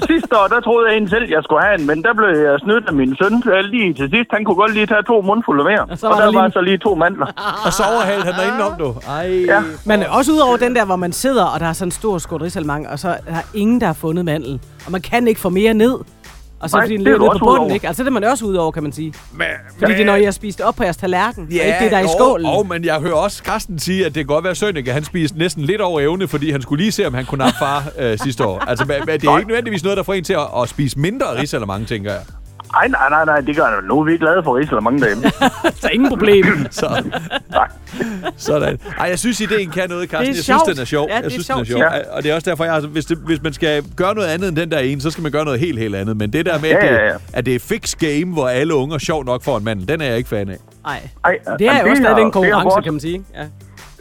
[0.10, 2.60] Sidste år, der troede jeg egentlig selv, jeg skulle have en, men der blev jeg
[2.60, 3.34] snydt af min søn.
[3.54, 5.82] Øh, Lige til sidst, han kunne godt lige tage to mundfulde mere.
[5.82, 7.26] Og Og, så var og der der lige- var så lige to mandler.
[7.66, 8.94] Og så overhalede han derinde om, du.
[9.10, 9.46] Ej.
[9.54, 9.62] Ja.
[9.86, 12.18] Men også ud over den der, hvor man sidder, og der er sådan en stor
[12.18, 14.60] skål risalemang, og så er der ingen, der har fundet mandel.
[14.86, 15.96] Og man kan ikke få mere ned.
[16.60, 17.88] Og så Nej, fordi den det er ligger nede på bunden, ikke?
[17.88, 19.14] Altså det er man også ud over, kan man sige.
[19.34, 19.48] Men,
[19.80, 21.92] Fordi det er, når I har spist op på jeres tallerken, ja, og ikke det,
[21.92, 22.46] der er i skålen.
[22.46, 25.04] Og, men jeg hører også Carsten sige, at det kan godt være, at Sønneke, han
[25.04, 27.84] spiste næsten lidt over evne, fordi han skulle lige se, om han kunne nappe far
[27.98, 28.60] øh, sidste år.
[28.60, 31.00] Altså, men, men det er ikke nødvendigvis noget, der får en til at, at spise
[31.00, 32.22] mindre risalemang, tænker jeg.
[32.76, 33.88] Ej, nej, nej, nej, det gør det.
[33.88, 35.16] Nu er vi glade for Riesel mange dage.
[35.82, 36.46] Så ingen problem.
[36.72, 37.04] Så,
[37.52, 37.68] Nej.
[38.38, 38.80] sådan.
[39.00, 40.26] Ej, jeg synes, ideen kan noget, Carsten.
[40.28, 40.62] Det er jeg sjovt.
[40.66, 41.08] synes, den er sjov.
[41.10, 41.82] Ja, det jeg er synes, sjovt, den er sjov.
[41.82, 42.16] ja.
[42.16, 44.48] Og det er også derfor, jeg, altså, hvis, det, hvis man skal gøre noget andet
[44.50, 46.18] end den der ene, så skal man gøre noget helt, helt andet.
[46.18, 47.14] Men det der med, Ja, at, det, ja, ja.
[47.34, 50.06] at det er fix game, hvor alle unger sjovt nok får en mand, den er
[50.06, 50.58] jeg ikke fan af.
[50.86, 51.10] Nej.
[51.26, 53.24] Ej, Det er jo også stadigvæk en det konkurrence, vores- kan man sige.
[53.36, 53.46] Ja.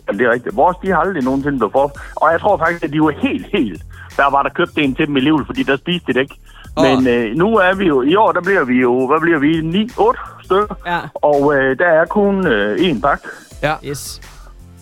[0.08, 0.56] Jamen, det er rigtigt.
[0.56, 1.96] Vores, de har aldrig nogensinde blevet for.
[2.16, 3.82] Og jeg tror faktisk, at de var helt, helt...
[4.16, 6.34] Der var der købt en til dem i livet, fordi der spiste de det ikke.
[6.76, 8.02] Men øh, nu er vi jo...
[8.02, 9.06] I år, der bliver vi jo...
[9.06, 9.84] Hvad bliver vi?
[9.90, 10.74] 9-8 stykker.
[10.86, 10.98] Ja.
[11.14, 13.28] Og øh, der er kun øh, én pakke.
[13.62, 14.20] Ja, Yes.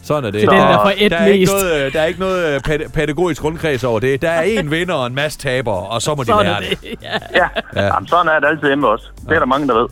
[0.02, 0.40] sådan er det.
[0.40, 1.52] Den, der får et der, er ikke mest.
[1.52, 4.22] noget, øh, der er ikke noget øh, pæd- pædagogisk rundkreds over det.
[4.22, 6.68] Der er en vinder og en masse tabere, og så må de Sådan lære er
[6.68, 6.80] det.
[6.80, 6.88] det.
[7.02, 7.08] Ja.
[7.12, 7.82] Ja, Ja.
[7.82, 7.86] ja.
[7.94, 9.04] Jamen, sådan er det altid hjemme også.
[9.28, 9.88] Det er der mange, der ved.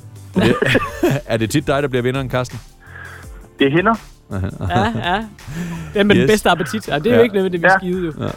[1.26, 2.60] er det tit dig, der bliver vinderen, Carsten?
[3.58, 3.94] Det er hinder.
[4.30, 5.24] ja, ja.
[5.94, 6.20] Den med yes.
[6.20, 6.88] Den bedste appetit.
[6.88, 7.22] Ja, det er jo Ja.
[7.22, 7.78] ikke nødvendigvis Ja.
[7.78, 8.28] givet, jo.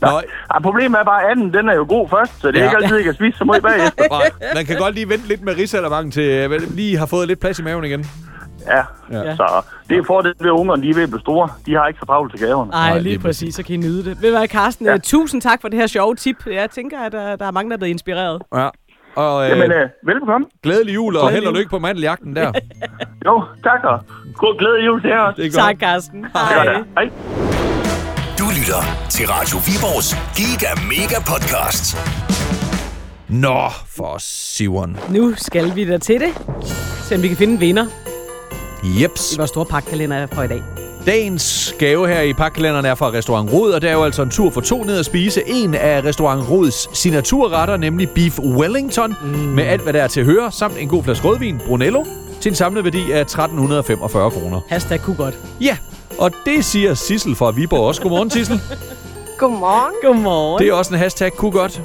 [0.00, 0.08] Nå,
[0.54, 2.70] Ja, problemet er bare, at anden, den er jo god først, så det er Ja.
[2.70, 4.04] ikke altid, jeg kan spise så meget bagefter.
[4.18, 7.40] nej, man kan godt lige vente lidt med risalamangen til øh, lige har fået lidt
[7.40, 8.06] plads i maven igen.
[8.66, 8.82] Ja.
[9.12, 9.36] Ja.
[9.36, 11.48] Så det er fordelen ved ungerne, de er ved at blive store.
[11.66, 12.72] De har ikke så travlt til gaverne.
[12.72, 14.22] Ej, Nej, lige lige præcis, så kan I nyde det.
[14.22, 14.96] Ved du hvad, Carsten, ja.
[14.98, 16.36] tusind tak for det her sjove tip.
[16.46, 18.42] Jeg tænker, at der, der er mange, der er blevet inspireret.
[18.54, 18.68] Ja.
[19.16, 20.46] Og øh, Jamen, øh, velbekomme.
[20.62, 22.52] glædelig jul, og Glædelig held og lykke på mandeljagten der.
[23.26, 24.00] Jo, tak og
[24.34, 25.42] god glæde jul til jer også.
[25.42, 25.60] Det er.
[25.60, 26.22] Tak, Carsten.
[26.22, 26.64] Det Hej.
[26.64, 26.84] det.
[26.96, 27.77] Hej.
[28.38, 31.96] Du lytter til Radio Viborgs Giga Mega Podcast.
[33.28, 34.96] Nå, for Siveren.
[35.10, 36.28] Nu skal vi da til det.
[37.14, 37.86] Om vi kan finde en vinder
[39.00, 39.34] Jeps.
[39.34, 40.62] i vores store pakkalender for i dag.
[41.06, 44.30] Dagens gave her i pakkalenderen er fra Restaurant Rod, og det er jo altså en
[44.30, 49.28] tur for to ned at spise en af Restaurant Rods signaturretter, nemlig Beef Wellington, mm.
[49.28, 52.04] med alt, hvad der er til at høre, samt en god flaske rødvin, Brunello,
[52.40, 54.60] til en samlet værdi af 1345 kroner.
[54.68, 55.38] Hashtag kunne godt.
[55.60, 55.76] Ja,
[56.18, 58.02] og det siger Sissel fra Viborg også.
[58.02, 58.60] Godmorgen, Sissel.
[59.38, 59.94] Godmorgen.
[60.02, 60.62] Godmorgen.
[60.62, 61.80] Det er også en hashtag, kunne godt.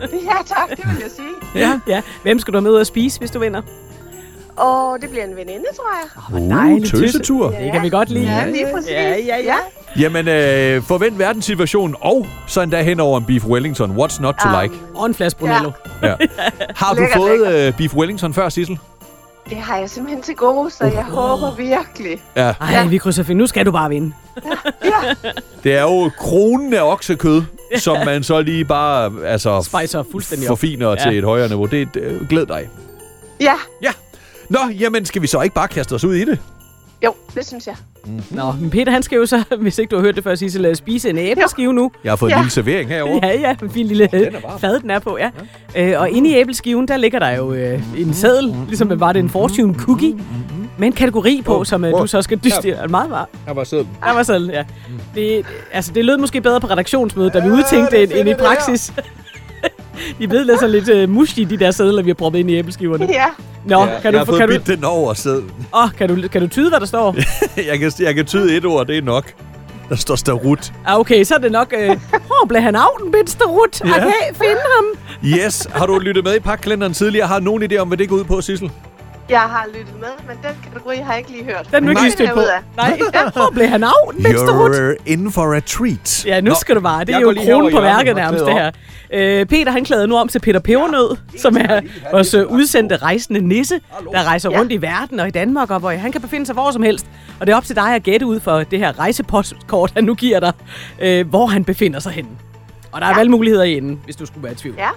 [0.00, 1.28] Ja, tak, det vil jeg sige.
[1.54, 1.80] Ja.
[1.86, 2.02] ja.
[2.22, 3.62] Hvem skal du med ud at spise, hvis du vinder?
[4.56, 6.38] Og det bliver en veninde, tror jeg.
[6.48, 7.50] Hvor dejligt, Uh, tøsetur.
[7.50, 8.24] Det kan vi godt lide.
[8.36, 8.90] Ja, lige præcis.
[8.90, 9.56] Ja, ja, ja.
[9.98, 13.90] Jamen, øh, forvent verdenssituationen, og så endda hen over en Beef Wellington.
[13.96, 14.74] What's not to Um, like?
[14.94, 15.70] Og en flaske Brunello.
[16.02, 16.14] Ja.
[16.76, 18.78] Har du Lækkert, fået øh, Beef Wellington før, Sissel?
[19.50, 22.22] Det har jeg simpelthen til gode, så jeg håber virkelig.
[22.36, 22.42] Ja.
[22.60, 22.86] Ej, Ja.
[22.86, 23.38] vi krydser fingre.
[23.38, 24.12] Nu skal du bare vinde.
[25.64, 27.42] Det er jo kronen af oksekød,
[27.78, 30.58] som man så lige bare altså, Spicer fuldstændig op.
[30.58, 30.96] forfiner Ja.
[30.96, 31.66] til et højere niveau.
[31.66, 32.68] Det øh, glæd dig.
[33.40, 33.90] Ja, Ja.
[34.48, 36.38] Nå, jamen skal vi så ikke bare kaste os ud i det?
[37.04, 37.74] Jo, det synes jeg.
[38.30, 40.76] Nå, men Peter, han skal jo så, hvis ikke du har hørt det før, Sissel,
[40.76, 41.90] spise en æbleskive nu.
[42.04, 42.34] Jeg har fået Ja.
[42.36, 43.20] en lille servering herovre.
[43.22, 44.60] Ja, ja, en fin lille Den er varm.
[44.60, 45.30] fad, den er på, ja.
[45.76, 49.20] Øh, og inde i æbleskiven, der ligger der jo øh, en seddel, ligesom var det
[49.20, 50.14] en fortune cookie,
[50.78, 51.90] med en kategori på, Åh, som åh.
[52.00, 52.68] du så skal dyste.
[52.68, 52.74] Ja.
[52.74, 53.30] Er det meget varmt?
[53.46, 53.88] Her var sædlen.
[54.04, 54.64] Der var sedlen, ja.
[55.14, 58.30] Det, altså, det lød måske bedre på redaktionsmødet, da vi udtænkte det det er end
[58.30, 58.92] i praksis.
[60.18, 62.56] De blev lidt sådan lidt uh, mushy, de der sædler, vi har proppet ind i
[62.56, 63.06] æbleskiverne.
[63.10, 63.24] Ja,
[63.64, 65.50] Nå, Ja, kan, jeg du, har fået kan, du, bidt den over sædlen.
[65.74, 67.16] åh, kan, du, kan du tyde, hvad der står?
[67.70, 69.32] jeg, kan, jeg kan tyde et ord, det er nok.
[69.88, 70.72] Der står starut.
[70.86, 71.74] Ah, okay, så er det nok...
[71.78, 71.86] Øh,
[72.26, 73.80] hvor blev han af, den bitte starut?
[73.84, 73.96] Ja.
[73.96, 74.84] Okay, finde ham.
[75.24, 77.26] Yes, har du lyttet med i pakkalenderen tidligere?
[77.26, 78.70] Har du nogen idé om, hvad det går ud på, Sissel?
[79.28, 81.66] Jeg har lyttet med, men den kategori har jeg ikke lige hørt.
[81.72, 82.02] Den er ikke Nej.
[82.02, 82.40] lige stødt på.
[82.76, 82.98] Nej,
[83.34, 83.88] hvor blev han af?
[84.10, 86.26] You're in for a treat.
[86.26, 87.04] Ja, nu Nå, skal du bare.
[87.04, 88.70] Det er jeg jo kronen på værket nærmest, det her.
[89.12, 91.80] Øh, Peter, han klæder nu om til Peter Pebernød, som er
[92.12, 93.80] vores øh, udsendte rejsende nisse,
[94.12, 94.58] der rejser Ja.
[94.58, 97.06] rundt i verden og i Danmark, og hvor han kan befinde sig hvor som helst.
[97.40, 100.14] Og det er op til dig at gætte ud for det her rejsepostkort, han nu
[100.14, 100.52] giver dig,
[101.00, 102.30] øh, hvor han befinder sig henne.
[102.92, 104.74] Og der er valgmuligheder i enden, hvis du skulle være i tvivl.
[104.78, 104.88] Ja,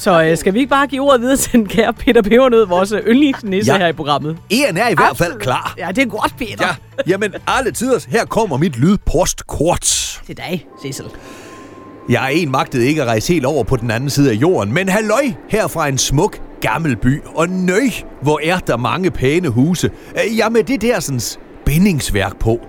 [0.00, 2.94] Så øh, skal vi ikke bare give ordet videre til den kære Peter Pebernød, vores
[3.06, 3.78] yndlingsnisse Ja.
[3.78, 4.36] her i programmet?
[4.50, 5.74] En er i hvert fald klar.
[5.78, 6.66] Ja, det er godt, Peter.
[6.66, 6.74] Ja,
[7.06, 8.04] jamen alle tiders.
[8.04, 9.80] Her kommer mit lydpostkort.
[10.26, 11.04] Til dig, Cecil.
[12.08, 14.74] Jeg er en magtede ikke at rejse helt over på den anden side af jorden,
[14.74, 17.22] men halløj her fra en smuk gammel by.
[17.34, 17.80] Og nøj,
[18.22, 19.90] hvor er der mange pæne huse.
[20.14, 21.20] Øh, Ja, med det der sådan
[21.64, 22.60] bindingsværk på.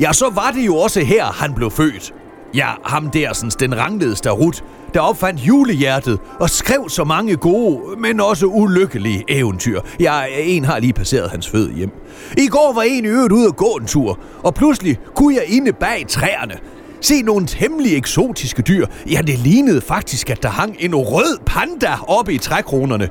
[0.00, 2.12] Ja, så var det jo også her, han blev født.
[2.54, 8.20] Ja, ham dersens, den ranglede starut, der opfandt julehjertet og skrev så mange gode, men
[8.20, 9.80] også ulykkelige eventyr.
[10.00, 11.90] Ja, en har lige passeret hans føde hjem.
[12.38, 15.44] I går var en i øvrigt ude at gå en tur, og pludselig kunne jeg
[15.46, 16.54] inde bag træerne
[17.02, 18.86] Se nogle temmelig eksotiske dyr.
[19.10, 23.08] Ja, det lignede faktisk, at der hang en rød panda oppe i trækronerne.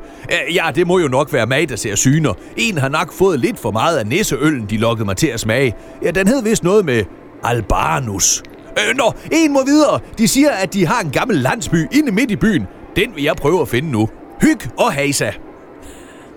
[0.54, 2.34] Ja, det må jo nok være mig, der ser syner.
[2.58, 5.74] En har nok fået lidt for meget af næseøllen, de lokkede mig til at smage.
[6.04, 7.04] Ja, den hed vist noget med
[7.44, 8.44] albanus.
[8.78, 10.00] Øh, nå, en må videre.
[10.18, 12.68] De siger, at de har en gammel landsby inde midt i byen.
[12.96, 14.10] Den vil jeg prøve at finde nu.
[14.42, 15.32] Hyg og hejsa.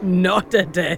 [0.03, 0.97] Nå da da.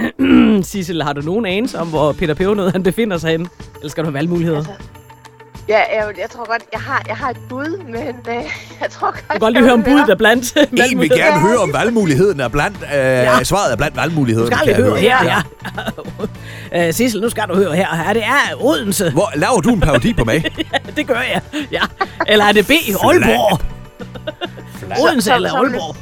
[0.62, 3.48] Sissel, har du nogen anelse om, hvor Peter Pebernød han befinder sig henne?
[3.76, 4.58] Eller skal du have valgmuligheder?
[4.58, 4.72] Altså,
[5.68, 8.34] Ja, jeg, jeg tror godt, jeg har, jeg har et bud, men øh,
[8.82, 10.56] jeg tror godt, Du kan godt lige høre om budet er blandt
[10.92, 13.44] En vil gerne høre om valgmuligheden er blandt, øh, ja.
[13.44, 14.50] svaret er blandt valgmulighederne.
[14.50, 15.42] Du skal lige jeg høre her, ja.
[16.76, 17.94] uh, Sissel, nu skal du høre her.
[17.96, 18.12] her.
[18.12, 19.10] Det er Odense.
[19.10, 20.44] Hvor laver du en parodi på mig?
[20.72, 21.40] Ja, det gør jeg.
[21.72, 21.82] Ja.
[22.26, 22.70] Eller er det B?
[22.70, 23.60] Aalborg?
[25.02, 25.96] Odense Så- eller Aalborg?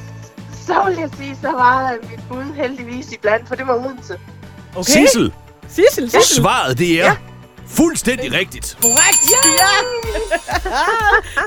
[0.66, 4.14] Så vil jeg sige, så var mit bud heldigvis i blandt, for det var Odense.
[4.76, 4.82] Okay.
[4.92, 5.32] Sissel,
[5.68, 6.36] Sissel, Sissel.
[6.42, 7.16] svaret det er ja.
[7.68, 8.78] fuldstændig rigtigt.
[8.82, 9.30] Korrekt.
[9.60, 10.74] Ja.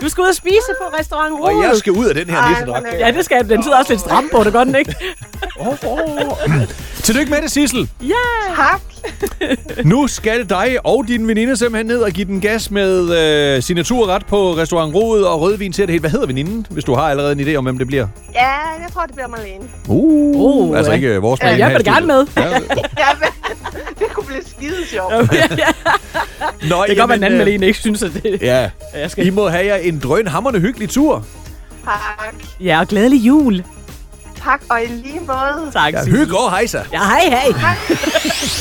[0.01, 1.79] Du skal ud og spise på restaurant Og jeg Rode.
[1.79, 2.87] skal ud af den her nissedragt.
[2.87, 4.95] hvor Ja, det skal Den sidder også lidt stram på det, gør den ikke?
[7.03, 7.89] Tillykke med det, Sissel.
[8.01, 8.13] Ja.
[8.55, 8.81] Tak.
[9.85, 13.17] Nu skal dig og din veninde simpelthen ned og give den gas med
[13.57, 15.99] øh, signaturret på restaurant Rode og rødvin til det hele.
[15.99, 18.07] Hvad hedder veninden, hvis du har allerede en idé om, hvem det bliver?
[18.33, 18.49] Ja,
[18.83, 19.63] jeg tror, det bliver Marlene.
[19.87, 20.95] Uh, Uh, altså ja.
[20.95, 22.27] ikke vores Ja, Marlene jeg her i vil gerne med.
[22.37, 22.49] Ja.
[22.49, 23.07] Ja,
[23.99, 25.13] det kunne blive skide sjovt.
[26.69, 28.37] Nå, Det kan godt være, den anden øh, Malene ikke synes, at det...
[28.41, 29.27] Ja, Jeg skal...
[29.27, 31.25] I må have jer en drøn hammerende hyggelig tur.
[31.85, 32.33] Tak.
[32.59, 33.63] Ja, og glædelig jul.
[34.43, 35.71] Tak, og i lige måde.
[35.73, 36.77] Tak, Ja, hygge og hejsa.
[36.93, 37.75] Ja, hej, hej.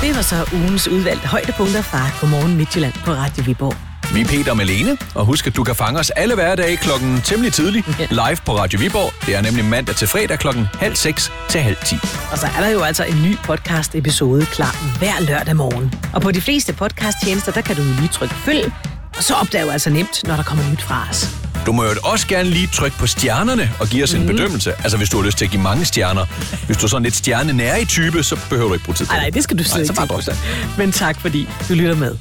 [0.00, 3.74] Det var så ugens udvalgte højdepunkter fra Godmorgen Midtjylland på Radio Viborg.
[4.14, 7.20] Vi er Peter og Malene, og husk, at du kan fange os alle hverdage klokken
[7.20, 9.26] temmelig tidlig live på Radio Viborg.
[9.26, 11.96] Det er nemlig mandag til fredag klokken halv seks til halv ti.
[12.32, 15.94] Og så er der jo altså en ny podcast-episode klar hver lørdag morgen.
[16.14, 18.72] Og på de fleste podcast-tjenester, der kan du lige trykke følg,
[19.16, 21.28] og så opdager du altså nemt, når der kommer nyt fra os.
[21.66, 24.72] Du må jo også gerne lige trykke på stjernerne og give os en bedømmelse.
[24.72, 26.26] Altså hvis du har lyst til at give mange stjerner.
[26.66, 29.12] Hvis du er sådan lidt stjernenære i type, så behøver du ikke bruge tid på
[29.12, 30.36] Nej, nej, det skal du slet Nej, ikke.
[30.78, 32.16] Men tak, fordi du lytter med.